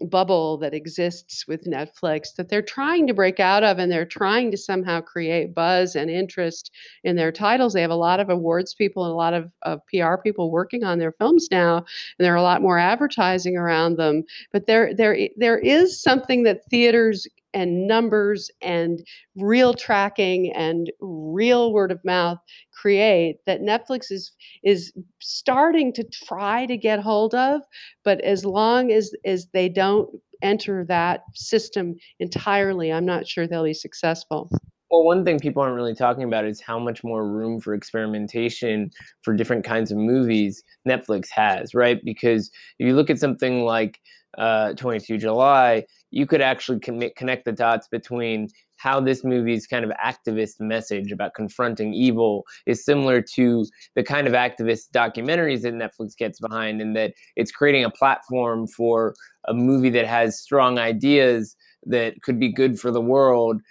bubble 0.10 0.58
that 0.58 0.74
exists 0.74 1.48
with 1.48 1.66
Netflix 1.66 2.36
that 2.36 2.50
they're 2.50 2.62
trying 2.62 3.08
to 3.08 3.14
break 3.14 3.40
out 3.40 3.64
of 3.64 3.80
and 3.80 3.92
they're 3.92 4.06
trying 4.06 4.52
to 4.52 4.58
somehow 4.58 5.02
create 5.02 5.56
buzz 5.56 5.96
and 5.96 6.10
interest 6.10 6.72
in 7.04 7.16
their 7.16 7.32
titles. 7.32 7.74
They 7.74 7.82
have 7.82 7.92
a 7.92 7.96
lot 7.96 8.20
of 8.20 8.30
awards 8.30 8.74
people 8.74 9.06
and 9.06 9.12
a 9.12 9.16
lot 9.16 9.34
of, 9.34 9.50
of 9.62 9.80
PR 9.88 10.16
people 10.18 10.52
working 10.52 10.84
on 10.84 11.00
their 11.00 11.14
films 11.14 11.48
now, 11.50 11.78
and 11.78 11.86
there 12.26 12.34
are 12.34 12.38
a 12.38 12.42
lot 12.42 12.62
more 12.62 12.78
advertising 12.78 13.58
around 13.58 13.98
them. 13.98 14.24
But 14.52 14.68
there 14.68 14.94
there 14.94 15.18
there 15.38 15.60
is 15.60 16.02
something 16.02 16.44
that 16.44 16.66
theaters 16.70 17.28
and 17.56 17.88
numbers 17.88 18.52
and 18.62 19.04
real 19.36 19.74
tracking 19.74 20.54
and 20.54 20.92
real 21.00 21.74
word 21.74 21.92
of 21.92 22.04
mouth 22.04 22.38
create 22.72 23.38
that 23.48 23.62
Netflix 23.62 24.12
is 24.12 24.34
is 24.64 24.94
starting 25.20 25.92
to 25.94 26.04
try 26.04 26.66
to 26.68 26.78
get 26.78 27.00
hold 27.00 27.34
of 27.34 27.62
but 28.04 28.22
as 28.22 28.46
long 28.46 28.92
as 28.92 29.12
as 29.26 29.48
they 29.54 29.70
don't 29.70 30.10
enter 30.42 30.86
that 30.86 31.22
system 31.34 31.96
entirely 32.20 32.92
I'm 32.92 33.06
not 33.06 33.28
sure 33.28 33.48
they'll 33.48 33.64
be 33.64 33.74
successful. 33.74 34.52
Well, 34.92 35.04
one 35.04 35.26
thing 35.26 35.40
people 35.40 35.64
aren't 35.64 35.76
really 35.76 35.96
talking 35.96 36.24
about 36.24 36.46
is 36.46 36.62
how 36.62 36.78
much 36.78 37.04
more 37.04 37.28
room 37.28 37.60
for 37.60 37.74
experimentation 37.74 38.92
for 39.24 39.34
different 39.34 39.66
kinds 39.66 39.92
of 39.92 39.98
movies 39.98 40.64
Netflix 40.88 41.28
has, 41.34 41.74
right? 41.74 42.00
Because 42.06 42.52
if 42.78 42.88
you 42.88 42.96
look 42.96 43.10
at 43.10 43.20
something 43.20 43.64
like 43.64 44.00
uh, 44.38 44.74
22 44.74 45.18
July, 45.18 45.86
you 46.12 46.26
could 46.26 46.42
actually 46.42 46.80
connect 46.80 47.46
the 47.46 47.52
dots 47.52 47.88
between 47.88 48.50
how 48.78 49.00
this 49.00 49.24
movie's 49.24 49.66
kind 49.66 49.86
of 49.86 49.92
activist 49.92 50.60
message 50.60 51.12
about 51.12 51.34
confronting 51.34 51.94
evil 51.94 52.44
is 52.66 52.84
similar 52.84 53.22
to 53.22 53.66
the 53.96 54.04
kind 54.04 54.28
of 54.28 54.34
activist 54.34 54.92
documentaries 54.94 55.62
that 55.62 55.74
Netflix 55.74 56.16
gets 56.18 56.40
behind, 56.40 56.82
and 56.82 56.96
that 56.96 57.14
it's 57.36 57.52
creating 57.52 57.86
a 57.86 57.90
platform 57.90 58.68
for 58.68 59.16
a 59.48 59.54
movie 59.54 59.90
that 59.90 60.08
has 60.08 60.40
strong 60.40 60.78
ideas 60.78 61.56
that 61.86 62.22
could 62.24 62.40
be 62.40 62.52
good 62.52 62.80
for 62.80 62.92
the 62.92 63.02
world. 63.02 63.62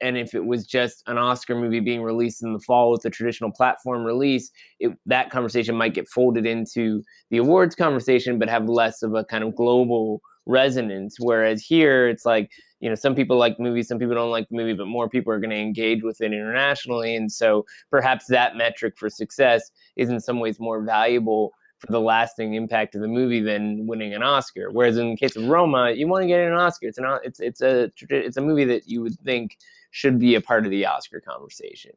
And 0.00 0.16
if 0.16 0.34
it 0.34 0.44
was 0.44 0.66
just 0.66 1.02
an 1.06 1.18
Oscar 1.18 1.54
movie 1.54 1.80
being 1.80 2.02
released 2.02 2.42
in 2.42 2.52
the 2.52 2.60
fall 2.60 2.90
with 2.90 3.02
the 3.02 3.10
traditional 3.10 3.50
platform 3.50 4.04
release, 4.04 4.50
it, 4.80 4.92
that 5.06 5.30
conversation 5.30 5.76
might 5.76 5.94
get 5.94 6.08
folded 6.08 6.46
into 6.46 7.02
the 7.30 7.38
awards 7.38 7.74
conversation, 7.74 8.38
but 8.38 8.48
have 8.48 8.68
less 8.68 9.02
of 9.02 9.14
a 9.14 9.24
kind 9.24 9.44
of 9.44 9.54
global 9.54 10.20
resonance. 10.46 11.16
Whereas 11.20 11.62
here, 11.62 12.08
it's 12.08 12.24
like, 12.24 12.50
you 12.80 12.88
know, 12.88 12.94
some 12.94 13.14
people 13.14 13.36
like 13.36 13.60
movies, 13.60 13.88
some 13.88 13.98
people 13.98 14.14
don't 14.14 14.30
like 14.30 14.48
the 14.48 14.56
movie, 14.56 14.72
but 14.72 14.88
more 14.88 15.08
people 15.08 15.32
are 15.32 15.38
going 15.38 15.50
to 15.50 15.56
engage 15.56 16.02
with 16.02 16.20
it 16.20 16.32
internationally. 16.32 17.14
And 17.14 17.30
so 17.30 17.64
perhaps 17.90 18.26
that 18.26 18.56
metric 18.56 18.94
for 18.96 19.08
success 19.08 19.70
is 19.96 20.08
in 20.08 20.18
some 20.18 20.40
ways 20.40 20.58
more 20.58 20.82
valuable 20.82 21.52
for 21.84 21.92
the 21.92 22.00
lasting 22.00 22.54
impact 22.54 22.94
of 22.94 23.00
the 23.00 23.08
movie 23.08 23.40
than 23.40 23.86
winning 23.86 24.14
an 24.14 24.22
Oscar. 24.22 24.70
Whereas 24.70 24.96
in 24.96 25.10
the 25.10 25.16
case 25.16 25.34
of 25.34 25.48
Roma, 25.48 25.90
you 25.90 26.06
want 26.06 26.22
to 26.22 26.28
get 26.28 26.40
an 26.40 26.52
Oscar. 26.52 26.86
It's 26.86 26.98
an 26.98 27.04
it's 27.24 27.40
it's 27.40 27.60
a 27.60 27.90
it's 28.08 28.36
a 28.36 28.40
movie 28.40 28.64
that 28.66 28.88
you 28.88 29.02
would 29.02 29.18
think 29.20 29.58
should 29.90 30.18
be 30.18 30.36
a 30.36 30.40
part 30.40 30.64
of 30.64 30.70
the 30.70 30.86
Oscar 30.86 31.20
conversation. 31.20 31.92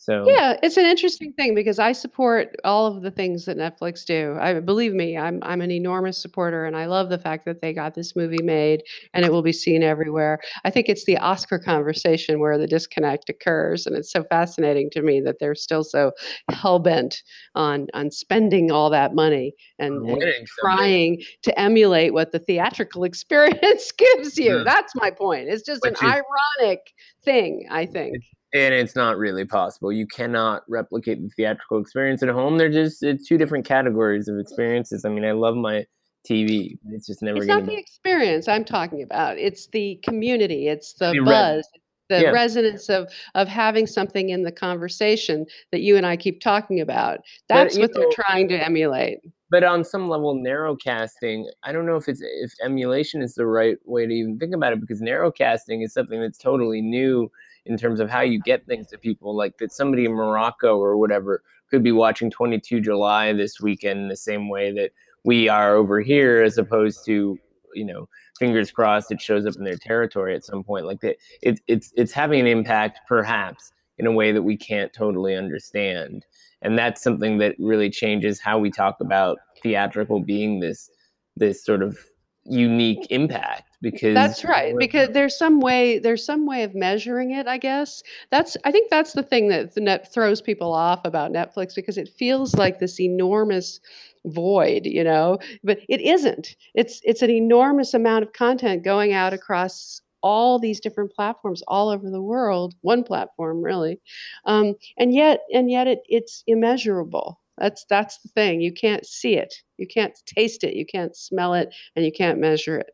So 0.00 0.28
yeah, 0.28 0.56
it's 0.62 0.76
an 0.76 0.86
interesting 0.86 1.32
thing 1.32 1.56
because 1.56 1.80
I 1.80 1.90
support 1.90 2.54
all 2.62 2.86
of 2.86 3.02
the 3.02 3.10
things 3.10 3.46
that 3.46 3.56
Netflix 3.56 4.04
do. 4.04 4.36
I 4.40 4.60
believe 4.60 4.92
me, 4.94 5.18
I'm 5.18 5.40
I'm 5.42 5.60
an 5.60 5.72
enormous 5.72 6.22
supporter, 6.22 6.64
and 6.66 6.76
I 6.76 6.86
love 6.86 7.08
the 7.08 7.18
fact 7.18 7.44
that 7.46 7.60
they 7.60 7.72
got 7.72 7.94
this 7.96 8.14
movie 8.14 8.40
made 8.40 8.84
and 9.12 9.24
it 9.24 9.32
will 9.32 9.42
be 9.42 9.52
seen 9.52 9.82
everywhere. 9.82 10.38
I 10.64 10.70
think 10.70 10.88
it's 10.88 11.04
the 11.04 11.18
Oscar 11.18 11.58
conversation 11.58 12.38
where 12.38 12.56
the 12.56 12.68
disconnect 12.68 13.28
occurs, 13.28 13.86
and 13.86 13.96
it's 13.96 14.12
so 14.12 14.22
fascinating 14.22 14.88
to 14.92 15.02
me 15.02 15.20
that 15.22 15.40
they're 15.40 15.56
still 15.56 15.82
so 15.82 16.12
hell 16.48 16.78
bent 16.78 17.24
on 17.56 17.88
on 17.92 18.12
spending 18.12 18.70
all 18.70 18.90
that 18.90 19.16
money 19.16 19.52
and, 19.80 20.08
and 20.08 20.46
trying 20.60 21.20
to 21.42 21.60
emulate 21.60 22.12
what 22.14 22.30
the 22.30 22.38
theatrical 22.38 23.02
experience 23.10 23.90
gives 23.98 24.38
you. 24.38 24.58
Yeah. 24.58 24.62
That's 24.64 24.94
my 24.94 25.10
point. 25.10 25.48
It's 25.48 25.64
just 25.64 25.82
Which 25.82 26.00
an 26.00 26.06
is- 26.08 26.22
ironic 26.60 26.92
thing, 27.24 27.66
I 27.68 27.84
think 27.84 28.14
and 28.54 28.74
it's 28.74 28.96
not 28.96 29.18
really 29.18 29.44
possible. 29.44 29.92
You 29.92 30.06
cannot 30.06 30.62
replicate 30.68 31.20
the 31.22 31.28
theatrical 31.30 31.78
experience 31.80 32.22
at 32.22 32.28
home. 32.30 32.58
They're 32.58 32.70
just 32.70 33.02
it's 33.02 33.26
two 33.28 33.38
different 33.38 33.64
categories 33.66 34.28
of 34.28 34.38
experiences. 34.38 35.04
I 35.04 35.08
mean, 35.10 35.24
I 35.24 35.32
love 35.32 35.56
my 35.56 35.84
TV. 36.28 36.78
It's 36.90 37.06
just 37.06 37.22
never. 37.22 37.38
It's 37.38 37.46
not 37.46 37.66
be- 37.66 37.74
the 37.74 37.78
experience 37.78 38.48
I'm 38.48 38.64
talking 38.64 39.02
about. 39.02 39.38
It's 39.38 39.66
the 39.68 40.00
community. 40.02 40.68
It's 40.68 40.94
the 40.94 41.20
buzz. 41.24 41.66
the 42.10 42.22
Yeah. 42.22 42.30
resonance 42.30 42.88
of 42.88 43.06
of 43.34 43.48
having 43.48 43.86
something 43.86 44.30
in 44.30 44.42
the 44.42 44.50
conversation 44.52 45.44
that 45.72 45.82
you 45.82 45.94
and 45.96 46.06
I 46.06 46.16
keep 46.16 46.40
talking 46.40 46.80
about. 46.80 47.18
That's 47.50 47.76
you 47.76 47.82
what 47.82 47.92
they're 47.92 48.04
know- 48.04 48.10
trying 48.12 48.48
to 48.48 48.56
emulate. 48.64 49.18
but 49.50 49.62
on 49.64 49.82
some 49.84 50.08
level 50.10 50.34
narrowcasting 50.34 51.44
i 51.62 51.72
don't 51.72 51.86
know 51.86 51.96
if 51.96 52.06
it's 52.08 52.20
if 52.22 52.52
emulation 52.62 53.22
is 53.22 53.34
the 53.34 53.46
right 53.46 53.78
way 53.86 54.06
to 54.06 54.12
even 54.12 54.38
think 54.38 54.54
about 54.54 54.72
it 54.74 54.80
because 54.80 55.00
narrowcasting 55.00 55.82
is 55.84 55.92
something 55.94 56.20
that's 56.20 56.36
totally 56.38 56.80
new 56.82 57.30
in 57.68 57.76
terms 57.76 58.00
of 58.00 58.10
how 58.10 58.20
you 58.20 58.40
get 58.40 58.66
things 58.66 58.88
to 58.88 58.98
people 58.98 59.36
like 59.36 59.58
that 59.58 59.72
somebody 59.72 60.04
in 60.04 60.12
morocco 60.12 60.76
or 60.76 60.96
whatever 60.96 61.42
could 61.70 61.82
be 61.82 61.92
watching 61.92 62.30
22 62.30 62.80
july 62.80 63.32
this 63.32 63.60
weekend 63.60 64.10
the 64.10 64.16
same 64.16 64.48
way 64.48 64.72
that 64.72 64.90
we 65.24 65.48
are 65.48 65.76
over 65.76 66.00
here 66.00 66.42
as 66.42 66.58
opposed 66.58 67.04
to 67.04 67.38
you 67.74 67.84
know 67.84 68.08
fingers 68.38 68.70
crossed 68.70 69.10
it 69.10 69.20
shows 69.20 69.46
up 69.46 69.56
in 69.56 69.64
their 69.64 69.76
territory 69.76 70.34
at 70.34 70.44
some 70.44 70.62
point. 70.62 70.86
Like 70.86 71.00
that 71.00 71.16
it, 71.42 71.60
it's 71.66 71.92
it's 71.96 72.12
having 72.12 72.40
an 72.40 72.46
impact 72.46 73.00
perhaps 73.08 73.72
in 73.98 74.06
a 74.06 74.12
way 74.12 74.32
that 74.32 74.42
we 74.42 74.56
can't 74.56 74.92
totally 74.92 75.34
understand. 75.34 76.24
And 76.62 76.78
that's 76.78 77.02
something 77.02 77.38
that 77.38 77.56
really 77.58 77.90
changes 77.90 78.40
how 78.40 78.58
we 78.58 78.70
talk 78.70 78.96
about 79.00 79.38
theatrical 79.62 80.20
being 80.20 80.60
this 80.60 80.90
this 81.36 81.64
sort 81.64 81.82
of 81.82 81.98
unique 82.44 83.06
impact 83.10 83.67
because 83.80 84.14
That's 84.14 84.44
right. 84.44 84.74
Because 84.76 85.10
there's 85.10 85.36
some 85.36 85.60
way 85.60 85.98
there's 85.98 86.24
some 86.24 86.46
way 86.46 86.64
of 86.64 86.74
measuring 86.74 87.30
it, 87.30 87.46
I 87.46 87.58
guess. 87.58 88.02
That's 88.30 88.56
I 88.64 88.72
think 88.72 88.90
that's 88.90 89.12
the 89.12 89.22
thing 89.22 89.48
that 89.48 89.74
the 89.74 89.80
net 89.80 90.12
throws 90.12 90.40
people 90.40 90.72
off 90.72 91.00
about 91.04 91.32
Netflix 91.32 91.74
because 91.74 91.96
it 91.98 92.08
feels 92.08 92.54
like 92.54 92.78
this 92.78 93.00
enormous 93.00 93.80
void, 94.26 94.84
you 94.84 95.04
know, 95.04 95.38
but 95.62 95.78
it 95.88 96.00
isn't. 96.00 96.56
It's 96.74 97.00
it's 97.04 97.22
an 97.22 97.30
enormous 97.30 97.94
amount 97.94 98.24
of 98.24 98.32
content 98.32 98.84
going 98.84 99.12
out 99.12 99.32
across 99.32 100.00
all 100.22 100.58
these 100.58 100.80
different 100.80 101.12
platforms 101.12 101.62
all 101.68 101.88
over 101.88 102.10
the 102.10 102.22
world, 102.22 102.74
one 102.80 103.04
platform 103.04 103.62
really. 103.62 104.00
Um, 104.44 104.74
and 104.98 105.14
yet 105.14 105.40
and 105.52 105.70
yet 105.70 105.86
it 105.86 106.00
it's 106.08 106.42
immeasurable. 106.46 107.40
That's 107.58 107.84
that's 107.88 108.18
the 108.18 108.28
thing. 108.28 108.60
You 108.60 108.72
can't 108.72 109.06
see 109.06 109.36
it. 109.36 109.54
You 109.78 109.86
can't 109.86 110.18
taste 110.26 110.64
it. 110.64 110.74
You 110.74 110.86
can't 110.86 111.16
smell 111.16 111.54
it 111.54 111.74
and 111.94 112.04
you 112.04 112.12
can't 112.12 112.38
measure 112.38 112.78
it. 112.78 112.90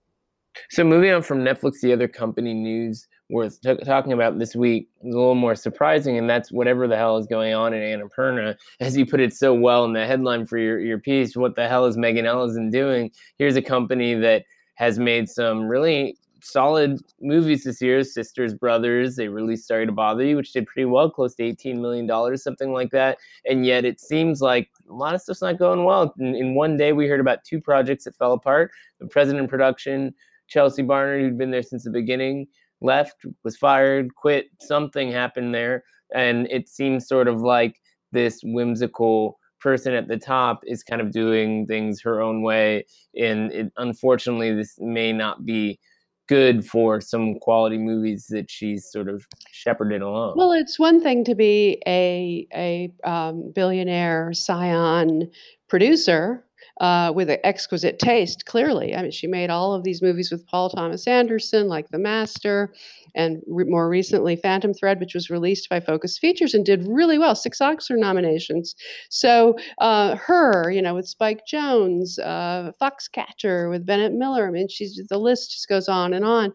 So 0.70 0.84
moving 0.84 1.10
on 1.10 1.22
from 1.22 1.38
Netflix, 1.38 1.80
the 1.80 1.92
other 1.92 2.08
company 2.08 2.54
news 2.54 3.06
worth 3.30 3.60
t- 3.60 3.76
talking 3.84 4.12
about 4.12 4.38
this 4.38 4.54
week 4.54 4.88
is 5.02 5.14
a 5.14 5.18
little 5.18 5.34
more 5.34 5.54
surprising, 5.54 6.18
and 6.18 6.28
that's 6.28 6.52
whatever 6.52 6.86
the 6.86 6.96
hell 6.96 7.16
is 7.16 7.26
going 7.26 7.54
on 7.54 7.74
in 7.74 8.00
Annapurna. 8.00 8.56
As 8.80 8.96
you 8.96 9.06
put 9.06 9.20
it 9.20 9.34
so 9.34 9.54
well 9.54 9.84
in 9.84 9.92
the 9.92 10.06
headline 10.06 10.46
for 10.46 10.58
your, 10.58 10.78
your 10.78 10.98
piece, 10.98 11.36
what 11.36 11.56
the 11.56 11.68
hell 11.68 11.86
is 11.86 11.96
Megan 11.96 12.26
Ellison 12.26 12.70
doing? 12.70 13.10
Here's 13.38 13.56
a 13.56 13.62
company 13.62 14.14
that 14.14 14.44
has 14.76 14.98
made 14.98 15.28
some 15.28 15.66
really 15.66 16.16
solid 16.44 17.00
movies 17.20 17.64
this 17.64 17.80
year. 17.80 18.04
Sisters, 18.04 18.54
Brothers, 18.54 19.16
they 19.16 19.28
released 19.28 19.66
Sorry 19.66 19.86
to 19.86 19.92
Bother 19.92 20.24
You, 20.24 20.36
which 20.36 20.52
did 20.52 20.66
pretty 20.66 20.84
well, 20.84 21.10
close 21.10 21.34
to 21.36 21.42
$18 21.42 21.80
million, 21.80 22.36
something 22.36 22.72
like 22.72 22.90
that. 22.90 23.18
And 23.48 23.64
yet 23.64 23.84
it 23.84 24.00
seems 24.00 24.40
like 24.40 24.68
a 24.88 24.92
lot 24.92 25.14
of 25.14 25.22
stuff's 25.22 25.42
not 25.42 25.58
going 25.58 25.84
well. 25.84 26.14
In, 26.18 26.34
in 26.34 26.54
one 26.54 26.76
day, 26.76 26.92
we 26.92 27.06
heard 27.06 27.20
about 27.20 27.44
two 27.44 27.60
projects 27.60 28.04
that 28.04 28.16
fell 28.16 28.32
apart. 28.32 28.70
The 29.00 29.06
President 29.06 29.48
Production, 29.48 30.14
Chelsea 30.48 30.82
Barnard, 30.82 31.20
who'd 31.20 31.38
been 31.38 31.50
there 31.50 31.62
since 31.62 31.84
the 31.84 31.90
beginning, 31.90 32.46
left, 32.80 33.16
was 33.42 33.56
fired, 33.56 34.14
quit. 34.14 34.46
Something 34.60 35.10
happened 35.10 35.54
there. 35.54 35.84
And 36.14 36.46
it 36.50 36.68
seems 36.68 37.08
sort 37.08 37.28
of 37.28 37.40
like 37.40 37.80
this 38.12 38.40
whimsical 38.44 39.38
person 39.60 39.94
at 39.94 40.08
the 40.08 40.18
top 40.18 40.60
is 40.66 40.82
kind 40.82 41.00
of 41.00 41.10
doing 41.10 41.66
things 41.66 42.00
her 42.02 42.20
own 42.20 42.42
way. 42.42 42.84
And 43.18 43.50
it, 43.52 43.72
unfortunately, 43.78 44.54
this 44.54 44.76
may 44.78 45.12
not 45.12 45.44
be 45.44 45.80
good 46.26 46.66
for 46.66 47.00
some 47.00 47.38
quality 47.38 47.78
movies 47.78 48.26
that 48.30 48.50
she's 48.50 48.90
sort 48.90 49.08
of 49.08 49.26
shepherded 49.50 50.02
along. 50.02 50.34
Well, 50.36 50.52
it's 50.52 50.78
one 50.78 51.02
thing 51.02 51.24
to 51.24 51.34
be 51.34 51.82
a 51.86 52.46
a 52.54 52.90
um, 53.08 53.52
billionaire 53.54 54.32
scion 54.32 55.30
producer 55.68 56.44
uh, 56.80 57.12
with 57.14 57.30
an 57.30 57.38
exquisite 57.44 57.98
taste. 57.98 58.46
Clearly, 58.46 58.94
I 58.94 59.02
mean, 59.02 59.10
she 59.10 59.26
made 59.26 59.50
all 59.50 59.74
of 59.74 59.84
these 59.84 60.02
movies 60.02 60.30
with 60.30 60.46
Paul 60.46 60.70
Thomas 60.70 61.06
Anderson, 61.06 61.68
like 61.68 61.88
The 61.90 61.98
Master, 61.98 62.72
and 63.14 63.42
re- 63.46 63.64
more 63.64 63.88
recently 63.88 64.36
Phantom 64.36 64.74
Thread, 64.74 64.98
which 65.00 65.14
was 65.14 65.30
released 65.30 65.68
by 65.68 65.80
Focus 65.80 66.18
Features 66.18 66.54
and 66.54 66.64
did 66.64 66.86
really 66.86 67.18
well, 67.18 67.34
six 67.34 67.60
Oscar 67.60 67.96
nominations. 67.96 68.74
So 69.08 69.56
uh, 69.78 70.16
her, 70.16 70.70
you 70.70 70.82
know, 70.82 70.94
with 70.94 71.06
Spike 71.06 71.42
Jonze, 71.50 72.18
uh, 72.18 72.72
Foxcatcher 72.80 73.70
with 73.70 73.86
Bennett 73.86 74.12
Miller. 74.12 74.48
I 74.48 74.50
mean, 74.50 74.68
she's 74.68 75.00
the 75.08 75.18
list 75.18 75.52
just 75.52 75.68
goes 75.68 75.88
on 75.88 76.12
and 76.12 76.24
on 76.24 76.52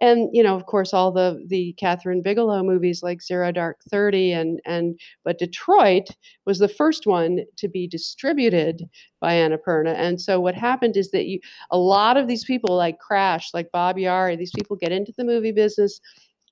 and 0.00 0.28
you 0.32 0.42
know 0.42 0.56
of 0.56 0.66
course 0.66 0.94
all 0.94 1.12
the 1.12 1.44
the 1.48 1.74
kathryn 1.82 2.22
bigelow 2.22 2.62
movies 2.62 3.02
like 3.02 3.22
zero 3.22 3.52
dark 3.52 3.78
30 3.90 4.32
and 4.32 4.60
and 4.66 5.00
but 5.24 5.38
detroit 5.38 6.08
was 6.46 6.58
the 6.60 6.68
first 6.68 7.06
one 7.06 7.40
to 7.56 7.68
be 7.68 7.88
distributed 7.88 8.88
by 9.20 9.34
annapurna. 9.34 9.94
And 9.96 10.20
so 10.20 10.40
what 10.40 10.54
happened 10.56 10.96
is 10.96 11.10
that 11.12 11.26
you 11.26 11.40
a 11.70 11.78
lot 11.78 12.16
of 12.18 12.28
these 12.28 12.44
people 12.44 12.76
like 12.76 12.98
crash 12.98 13.50
like 13.54 13.70
bob 13.72 13.96
yari 13.96 14.38
these 14.38 14.52
people 14.56 14.76
get 14.76 14.92
into 14.92 15.12
the 15.18 15.24
movie 15.24 15.52
business 15.52 16.00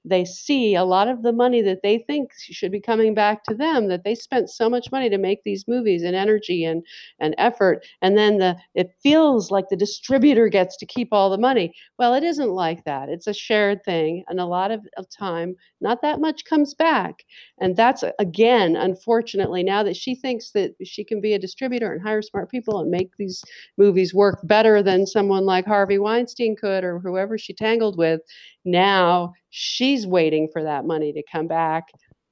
they 0.05 0.25
see 0.25 0.75
a 0.75 0.85
lot 0.85 1.09
of 1.09 1.23
the 1.23 1.33
money 1.33 1.61
that 1.63 1.83
they 1.83 1.99
think 2.07 2.31
should 2.39 2.73
be 2.73 2.81
coming 2.81 3.15
back 3.15 3.45
to 3.45 3.55
them 3.55 3.89
that 3.89 4.05
they 4.05 4.15
spent 4.15 4.49
so 4.51 4.69
much 4.71 4.91
money 4.93 5.11
to 5.11 5.19
make 5.19 5.43
these 5.45 5.67
movies 5.69 6.03
and 6.03 6.15
energy 6.15 6.65
and 6.65 6.85
and 7.21 7.35
effort 7.39 7.85
and 8.03 8.17
then 8.17 8.39
the 8.39 8.57
it 8.75 8.91
feels 9.03 9.51
like 9.51 9.69
the 9.69 9.77
distributor 9.77 10.49
gets 10.49 10.77
to 10.77 10.87
keep 10.87 11.09
all 11.13 11.31
the 11.31 11.39
money. 11.39 11.75
Well 11.99 12.15
it 12.15 12.23
isn't 12.23 12.51
like 12.51 12.85
that. 12.85 13.09
It's 13.09 13.27
a 13.27 13.35
shared 13.35 13.85
thing 13.85 14.25
and 14.29 14.41
a 14.41 14.47
lot 14.47 14.71
of, 14.71 14.87
of 14.97 15.09
time 15.11 15.57
not 15.81 16.03
that 16.03 16.21
much 16.21 16.45
comes 16.45 16.75
back 16.75 17.25
and 17.61 17.77
that's 17.77 18.03
uh, 18.03 18.13
again 18.19 18.75
unfortunately 18.77 19.63
now 19.63 19.83
that 19.83 19.97
she 19.97 20.15
thinks 20.15 20.51
that 20.53 20.73
she 20.85 21.05
can 21.05 21.21
be 21.21 21.35
a 21.35 21.39
distributor 21.39 21.93
and 21.93 22.03
hire 22.03 22.23
smart 22.23 22.51
people 22.51 22.81
and 22.81 22.91
make 22.91 23.11
these 23.19 23.43
movies 23.77 24.13
work 24.15 24.41
better 24.45 24.83
than 24.83 25.07
someone 25.07 25.45
like 25.45 25.65
harvey 25.67 25.99
weinstein 25.99 26.57
could 26.57 26.85
or 26.85 26.99
whoever 26.99 27.39
she 27.39 27.53
tangled 27.53 27.97
with 27.97 28.21
now 28.65 29.33
she's 29.51 30.07
waiting 30.07 30.49
for 30.53 30.63
that 30.63 30.85
money 30.85 31.13
to 31.13 31.23
come 31.31 31.47
back 31.47 31.85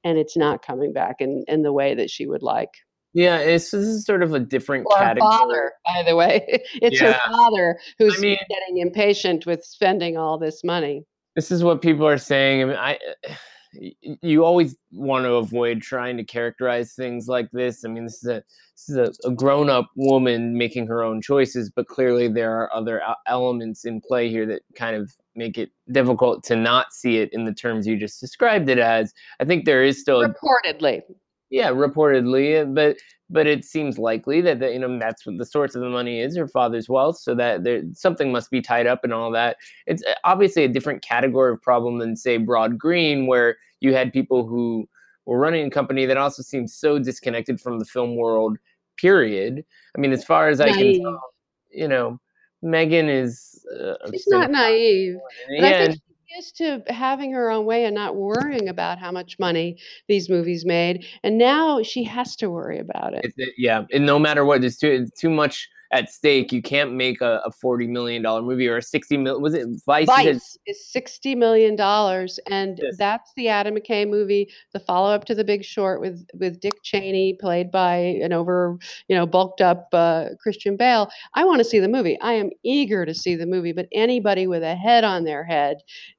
and 0.03 0.17
it's 0.17 0.37
not 0.37 0.65
coming 0.65 0.93
back 0.93 1.15
in, 1.19 1.43
in 1.47 1.63
the 1.63 1.73
way 1.73 1.95
that 1.95 2.09
she 2.09 2.27
would 2.27 2.43
like 2.43 2.69
yeah, 3.13 3.37
it's, 3.39 3.71
this 3.71 3.87
is 3.87 4.05
sort 4.05 4.21
of 4.21 4.33
a 4.35 4.39
different 4.39 4.85
or 4.91 4.95
category. 4.97 5.31
father 5.31 5.71
by 5.85 6.03
the 6.03 6.15
way 6.15 6.45
it's 6.81 7.01
Yeah. 7.01 7.13
her 7.13 7.19
father 7.31 7.79
who's 7.97 8.19
mean- 8.19 8.37
getting 8.49 8.77
impatient 8.79 9.45
with 9.47 9.63
spending 9.63 10.17
all 10.17 10.37
this 10.37 10.63
money 10.63 11.03
this 11.37 11.51
is 11.51 11.63
what 11.63 11.83
people 11.83 12.07
are 12.07 12.17
saying. 12.17 12.63
I 12.63 12.65
mean, 12.65 12.75
I 12.75 12.99
you 14.23 14.43
always 14.43 14.75
want 14.91 15.25
to 15.25 15.33
avoid 15.33 15.83
trying 15.83 16.17
to 16.17 16.23
characterize 16.23 16.93
things 16.93 17.27
like 17.27 17.51
this. 17.51 17.85
I 17.85 17.89
mean, 17.89 18.05
this 18.05 18.23
is 18.23 18.29
a 18.29 18.43
this 18.75 18.89
is 18.89 18.97
a, 18.97 19.27
a 19.27 19.31
grown 19.31 19.69
up 19.69 19.91
woman 19.95 20.57
making 20.57 20.87
her 20.87 21.03
own 21.03 21.21
choices, 21.21 21.69
but 21.69 21.87
clearly 21.87 22.27
there 22.27 22.57
are 22.59 22.73
other 22.73 23.03
elements 23.27 23.85
in 23.85 24.01
play 24.01 24.29
here 24.29 24.47
that 24.47 24.63
kind 24.75 24.95
of 24.95 25.13
make 25.35 25.59
it 25.59 25.69
difficult 25.91 26.43
to 26.45 26.55
not 26.55 26.91
see 26.91 27.17
it 27.17 27.29
in 27.33 27.45
the 27.45 27.53
terms 27.53 27.85
you 27.85 27.97
just 27.97 28.19
described 28.19 28.67
it 28.67 28.79
as. 28.79 29.13
I 29.39 29.45
think 29.45 29.65
there 29.65 29.83
is 29.83 30.01
still 30.01 30.23
reportedly 30.23 31.03
yeah, 31.49 31.69
reportedly, 31.69 32.61
uh, 32.61 32.65
but 32.65 32.97
but 33.29 33.47
it 33.47 33.65
seems 33.65 33.97
likely 33.97 34.41
that, 34.41 34.59
that 34.59 34.73
you 34.73 34.79
know 34.79 34.97
that's 34.99 35.25
what 35.25 35.37
the 35.37 35.45
source 35.45 35.75
of 35.75 35.81
the 35.81 35.89
money 35.89 36.21
is, 36.21 36.37
her 36.37 36.47
father's 36.47 36.87
wealth, 36.87 37.17
so 37.17 37.35
that 37.35 37.63
there 37.63 37.83
something 37.93 38.31
must 38.31 38.49
be 38.51 38.61
tied 38.61 38.87
up 38.87 39.03
and 39.03 39.13
all 39.13 39.31
that. 39.31 39.57
It's 39.85 40.03
uh, 40.03 40.13
obviously 40.23 40.63
a 40.63 40.69
different 40.69 41.01
category 41.01 41.53
of 41.53 41.61
problem 41.61 41.99
than 41.99 42.15
say 42.15 42.37
Broad 42.37 42.77
Green, 42.77 43.27
where 43.27 43.57
you 43.79 43.93
had 43.93 44.13
people 44.13 44.47
who 44.47 44.87
were 45.25 45.39
running 45.39 45.67
a 45.67 45.69
company 45.69 46.05
that 46.05 46.17
also 46.17 46.41
seems 46.41 46.73
so 46.73 46.99
disconnected 46.99 47.59
from 47.59 47.79
the 47.79 47.85
film 47.85 48.15
world. 48.15 48.57
Period. 48.97 49.63
I 49.95 49.99
mean, 49.99 50.11
as 50.11 50.23
far 50.23 50.49
as 50.49 50.59
I 50.59 50.71
can 50.71 50.99
tell, 50.99 51.21
you 51.69 51.87
know, 51.87 52.19
Megan 52.61 53.09
is. 53.09 53.63
Uh, 53.79 53.93
she's 54.11 54.27
not 54.27 54.49
naive 54.49 55.17
the 56.29 56.33
I 56.33 56.37
end, 56.37 56.43
think 56.43 56.55
she's 56.57 56.67
used 56.67 56.85
to 56.87 56.93
having 56.93 57.31
her 57.33 57.49
own 57.49 57.65
way 57.65 57.85
and 57.85 57.95
not 57.95 58.15
worrying 58.15 58.69
about 58.69 58.99
how 58.99 59.11
much 59.11 59.39
money 59.39 59.77
these 60.07 60.29
movies 60.29 60.65
made. 60.65 61.05
And 61.23 61.37
now 61.37 61.83
she 61.83 62.03
has 62.03 62.35
to 62.37 62.49
worry 62.49 62.79
about 62.79 63.13
it. 63.13 63.33
It, 63.37 63.53
yeah, 63.57 63.85
and 63.91 64.05
no 64.05 64.19
matter 64.19 64.45
what, 64.45 64.61
there's 64.61 64.77
too 64.77 65.07
too 65.17 65.29
much 65.29 65.69
at 65.93 66.09
stake. 66.09 66.51
You 66.51 66.61
can't 66.61 66.91
make 66.93 67.21
a, 67.21 67.41
a 67.45 67.51
forty 67.51 67.87
million 67.87 68.21
dollar 68.21 68.41
movie 68.41 68.67
or 68.67 68.75
a 68.75 68.81
sixty 68.81 69.15
mil. 69.15 69.39
Was 69.39 69.53
it 69.53 69.67
Vice? 69.85 70.07
Vice 70.07 70.57
is 70.65 70.91
sixty 70.91 71.33
million 71.33 71.77
dollars, 71.77 72.41
and 72.47 72.77
Yes. 72.81 72.97
that's 72.97 73.31
the 73.37 73.47
Adam 73.47 73.75
McKay 73.75 74.05
movie, 74.05 74.49
the 74.73 74.81
follow-up 74.81 75.23
to 75.25 75.35
The 75.35 75.45
Big 75.45 75.63
Short 75.63 76.01
with 76.01 76.27
with 76.33 76.59
Dick 76.59 76.83
Cheney, 76.83 77.35
played 77.39 77.71
by 77.71 77.95
an 77.95 78.33
over, 78.33 78.77
you 79.07 79.15
know, 79.15 79.25
bulked 79.25 79.61
up 79.61 79.87
uh, 79.93 80.25
Christian 80.41 80.75
Bale. 80.75 81.09
I 81.35 81.45
want 81.45 81.59
to 81.59 81.63
see 81.65 81.79
the 81.79 81.87
movie. 81.87 82.19
I 82.19 82.33
am 82.33 82.49
eager 82.63 83.05
to 83.05 83.13
see 83.13 83.35
the 83.35 83.45
movie, 83.45 83.71
but 83.71 83.87
anybody 83.93 84.45
with 84.45 84.63
a 84.63 84.75
head 84.75 85.05
on 85.05 85.23
their 85.23 85.45
head, 85.45 85.77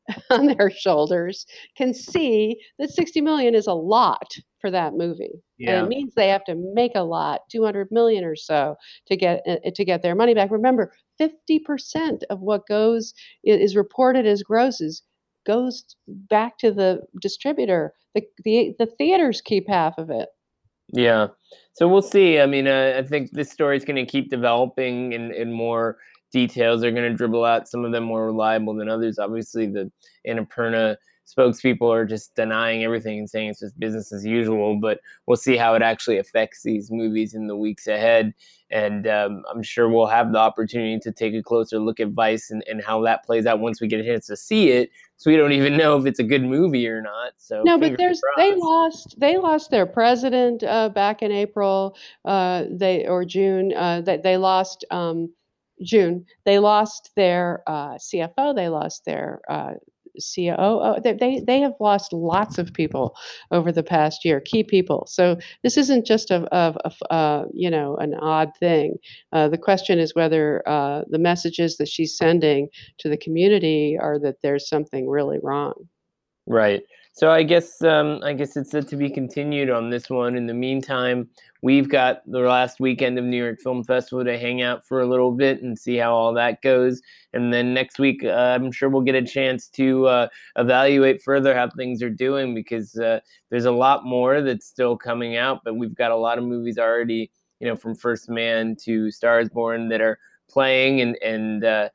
on 0.31 0.47
their 0.47 0.71
shoulders, 0.71 1.47
can 1.77 1.95
see 1.95 2.61
that 2.79 2.91
sixty 2.91 3.21
million 3.21 3.55
is 3.55 3.67
a 3.67 3.75
lot 3.75 4.33
for 4.61 4.71
that 4.71 4.95
movie. 4.95 5.43
Yeah. 5.59 5.77
And 5.79 5.87
it 5.87 5.89
means 5.89 6.15
they 6.15 6.29
have 6.29 6.45
to 6.45 6.55
make 6.75 6.93
a 6.95 7.03
lot, 7.03 7.43
200 7.51 7.89
million 7.91 8.25
or 8.25 8.37
so 8.37 8.77
to 9.07 9.17
get 9.17 9.43
uh, 9.47 9.57
to 9.75 9.85
get 9.85 10.03
their 10.03 10.15
money 10.15 10.35
back. 10.35 10.51
Remember, 10.51 10.93
50% 11.21 12.23
of 12.31 12.41
what 12.41 12.67
goes 12.67 13.13
is 13.45 13.77
reported 13.77 14.27
as 14.27 14.43
grosses 14.43 15.03
goes 15.47 15.85
back 16.07 16.59
to 16.59 16.73
the 16.73 17.01
distributor. 17.21 17.93
The 18.15 18.23
the, 18.45 18.75
the 18.79 18.87
theaters 18.87 19.41
keep 19.41 19.69
half 19.69 19.99
of 19.99 20.11
it. 20.11 20.29
Yeah. 20.93 21.29
So 21.75 21.87
we'll 21.87 22.03
see. 22.03 22.41
I 22.41 22.47
mean, 22.47 22.67
uh, 22.67 22.95
I 22.97 23.03
think 23.03 23.33
this 23.33 23.51
story 23.51 23.77
is 23.77 23.85
going 23.85 23.97
to 23.97 24.11
keep 24.11 24.31
developing 24.31 25.13
and, 25.13 25.33
and 25.33 25.53
more 25.53 25.99
details 26.31 26.85
are 26.85 26.91
going 26.91 27.11
to 27.11 27.17
dribble 27.17 27.45
out. 27.45 27.69
Some 27.69 27.85
of 27.85 27.93
them 27.93 28.05
more 28.05 28.27
reliable 28.27 28.75
than 28.75 28.89
others. 28.89 29.19
Obviously, 29.19 29.67
the 29.67 29.91
Annapurna 30.27 30.97
spokespeople 31.27 31.93
are 31.93 32.07
just 32.07 32.35
denying 32.35 32.85
everything 32.85 33.19
and 33.19 33.29
saying 33.29 33.51
it's 33.51 33.61
just 33.61 33.79
business 33.79 34.13
as 34.13 34.25
usual. 34.25 34.79
But 34.81 35.01
we'll 35.27 35.37
see 35.37 35.57
how 35.57 35.75
it 35.75 35.83
actually 35.83 36.19
affects 36.19 36.63
these 36.63 36.91
movies 36.91 37.35
in 37.35 37.47
the 37.47 37.57
weeks 37.57 37.87
ahead. 37.87 38.33
And 38.71 39.07
um, 39.07 39.45
I'm 39.51 39.63
sure 39.63 39.89
we'll 39.89 40.07
have 40.07 40.33
the 40.33 40.39
opportunity 40.39 40.99
to 41.01 41.13
take 41.13 41.35
a 41.35 41.43
closer 41.43 41.79
look 41.79 42.01
at 42.01 42.09
Vice 42.09 42.51
and, 42.51 42.63
and 42.69 42.83
how 42.83 43.03
that 43.03 43.25
plays 43.25 43.47
out 43.47 43.61
once 43.61 43.81
we 43.81 43.89
get 43.89 44.01
a 44.01 44.05
chance 44.05 44.27
to 44.27 44.37
see 44.37 44.71
it. 44.71 44.91
So 45.17 45.31
we 45.31 45.37
don't 45.37 45.53
even 45.53 45.77
know 45.77 45.97
if 45.97 46.07
it's 46.07 46.21
a 46.21 46.25
good 46.25 46.45
movie 46.45 46.87
or 46.87 47.03
not. 47.03 47.33
So 47.39 47.63
no, 47.65 47.79
but 47.79 47.97
there's 47.99 48.21
they 48.37 48.55
lost 48.55 49.17
they 49.19 49.37
lost 49.37 49.71
their 49.71 49.87
president 49.87 50.63
uh, 50.63 50.91
back 50.91 51.23
in 51.23 51.33
April, 51.33 51.97
uh, 52.25 52.65
they 52.71 53.05
or 53.07 53.25
June. 53.25 53.73
Uh, 53.75 54.01
they 54.01 54.19
they 54.19 54.37
lost. 54.37 54.85
Um, 54.91 55.31
June, 55.83 56.25
they 56.45 56.59
lost 56.59 57.11
their 57.17 57.63
uh, 57.67 57.95
CFO, 57.95 58.55
they 58.55 58.69
lost 58.69 59.05
their 59.05 59.41
uh, 59.49 59.75
COO. 60.35 61.01
They, 61.03 61.41
they, 61.41 61.61
have 61.61 61.75
lost 61.81 62.13
lots 62.13 62.59
of 62.59 62.73
people 62.73 63.17
over 63.51 63.71
the 63.71 63.83
past 63.83 64.25
year, 64.25 64.41
key 64.41 64.65
people. 64.65 65.07
So 65.09 65.39
this 65.63 65.77
isn't 65.77 66.07
just 66.07 66.31
a 66.31 66.49
uh, 67.11 67.45
you 67.53 67.71
know 67.71 67.97
an 67.97 68.15
odd 68.15 68.51
thing. 68.59 68.97
Uh, 69.33 69.49
the 69.49 69.59
question 69.59 69.99
is 69.99 70.15
whether 70.15 70.63
uh, 70.69 71.03
the 71.09 71.19
messages 71.19 71.77
that 71.77 71.89
she's 71.89 72.17
sending 72.17 72.69
to 72.99 73.09
the 73.09 73.17
community 73.17 73.97
are 74.01 74.19
that 74.19 74.43
there's 74.43 74.69
something 74.69 75.09
really 75.09 75.39
wrong. 75.43 75.89
Right. 76.47 76.83
So 77.19 77.33
I 77.33 77.43
guess 77.43 77.83
um, 77.83 78.21
I 78.23 78.33
guess 78.33 78.57
it's 78.57 78.71
to 78.71 78.97
be 78.97 79.11
continued 79.11 79.71
on 79.71 79.91
this 79.91 80.09
one. 80.09 80.37
In 80.37 80.47
the 80.47 80.55
meantime, 80.55 81.29
we've 81.63 81.89
got 81.89 82.23
the 82.31 82.39
last 82.39 82.79
weekend 82.79 83.19
of 83.19 83.25
New 83.25 83.43
York 83.43 83.59
Film 83.59 83.83
Festival 83.83 84.25
to 84.25 84.39
hang 84.39 84.63
out 84.63 84.87
for 84.87 85.01
a 85.01 85.07
little 85.07 85.33
bit 85.33 85.61
and 85.61 85.77
see 85.77 85.97
how 85.97 86.15
all 86.15 86.33
that 86.35 86.63
goes. 86.63 87.03
And 87.33 87.53
then 87.53 87.75
next 87.75 87.99
week, 87.99 88.23
uh, 88.23 88.29
I'm 88.55 88.71
sure 88.71 88.89
we'll 88.89 89.03
get 89.03 89.17
a 89.17 89.27
chance 89.27 89.67
to 89.71 90.07
uh, 90.07 90.29
evaluate 90.55 91.21
further 91.21 91.57
how 91.57 91.69
things 91.71 92.05
are 92.05 92.09
doing 92.09 92.55
because 92.55 92.95
uh, 92.95 93.19
there's 93.51 93.65
a 93.65 93.73
lot 93.73 94.05
more 94.05 94.41
that's 94.41 94.69
still 94.69 94.97
coming 94.97 95.37
out. 95.37 95.63
But 95.65 95.75
we've 95.75 95.97
got 95.97 96.13
a 96.13 96.17
lot 96.17 96.39
of 96.39 96.45
movies 96.45 96.79
already, 96.79 97.33
you 97.59 97.67
know, 97.67 97.75
from 97.75 97.97
First 97.97 98.29
Man 98.29 98.77
to 98.85 99.11
Stars 99.11 99.49
Born 99.49 99.89
that 99.89 100.01
are 100.01 100.21
playing 100.49 101.01
and 101.01 101.17
and 101.21 101.65
uh, 101.65 101.89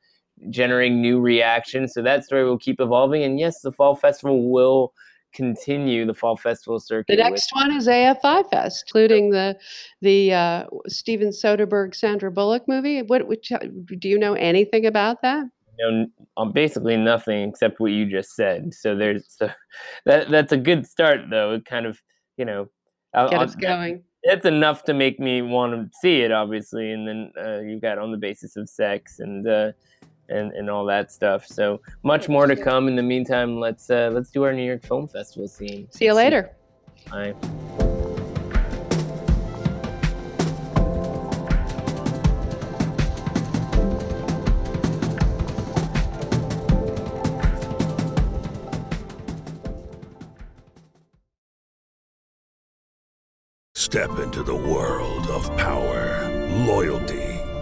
generating 0.50 1.00
new 1.00 1.18
reactions. 1.18 1.94
So 1.94 2.02
that 2.02 2.26
story 2.26 2.44
will 2.44 2.58
keep 2.58 2.78
evolving. 2.78 3.22
And 3.22 3.40
yes, 3.40 3.62
the 3.62 3.72
Fall 3.72 3.96
Festival 3.96 4.50
will 4.50 4.92
continue 5.34 6.06
the 6.06 6.14
fall 6.14 6.36
festival 6.36 6.80
circuit. 6.80 7.06
The 7.08 7.22
next 7.22 7.52
with- 7.54 7.68
one 7.68 7.76
is 7.76 7.88
AFI 7.88 8.48
Fest, 8.50 8.84
including 8.88 9.30
the 9.30 9.58
the 10.00 10.32
uh, 10.32 10.64
Steven 10.88 11.28
Soderbergh 11.28 11.94
Sandra 11.94 12.30
Bullock 12.30 12.66
movie. 12.68 13.02
What 13.02 13.26
which, 13.26 13.52
uh, 13.52 13.58
do 13.98 14.08
you 14.08 14.18
know 14.18 14.34
anything 14.34 14.86
about 14.86 15.20
that? 15.22 15.46
You 15.78 15.90
know, 15.90 16.06
um, 16.36 16.52
basically 16.52 16.96
nothing 16.96 17.48
except 17.48 17.80
what 17.80 17.90
you 17.90 18.06
just 18.06 18.34
said. 18.34 18.72
So 18.72 18.94
there's 18.94 19.26
so 19.38 19.50
that 20.06 20.30
that's 20.30 20.52
a 20.52 20.58
good 20.58 20.86
start 20.86 21.22
though. 21.28 21.52
It 21.54 21.64
kind 21.64 21.86
of 21.86 22.00
you 22.36 22.44
know 22.44 22.68
get 23.14 23.34
us 23.34 23.54
going. 23.54 24.04
It's 24.26 24.46
enough 24.46 24.84
to 24.84 24.94
make 24.94 25.20
me 25.20 25.42
want 25.42 25.74
to 25.74 25.98
see 26.00 26.22
it, 26.22 26.32
obviously, 26.32 26.92
and 26.92 27.06
then 27.06 27.30
uh, 27.38 27.60
you've 27.60 27.82
got 27.82 27.98
on 27.98 28.10
the 28.10 28.16
basis 28.16 28.56
of 28.56 28.70
sex 28.70 29.18
and 29.18 29.46
uh, 29.46 29.72
and, 30.28 30.52
and 30.52 30.70
all 30.70 30.84
that 30.86 31.12
stuff. 31.12 31.46
So 31.46 31.80
much 32.02 32.28
more 32.28 32.46
to 32.46 32.56
come. 32.56 32.88
In 32.88 32.96
the 32.96 33.02
meantime, 33.02 33.60
let's 33.60 33.90
uh, 33.90 34.10
let's 34.12 34.30
do 34.30 34.42
our 34.44 34.52
New 34.52 34.64
York 34.64 34.84
Film 34.84 35.08
Festival 35.08 35.48
scene. 35.48 35.88
See 35.90 36.06
you 36.06 36.14
later. 36.14 36.50
Bye. 37.10 37.34
Step 53.76 54.18
into 54.18 54.42
the 54.42 54.52
world 54.52 55.28
of 55.28 55.56
power, 55.56 56.28
loyalty 56.66 57.33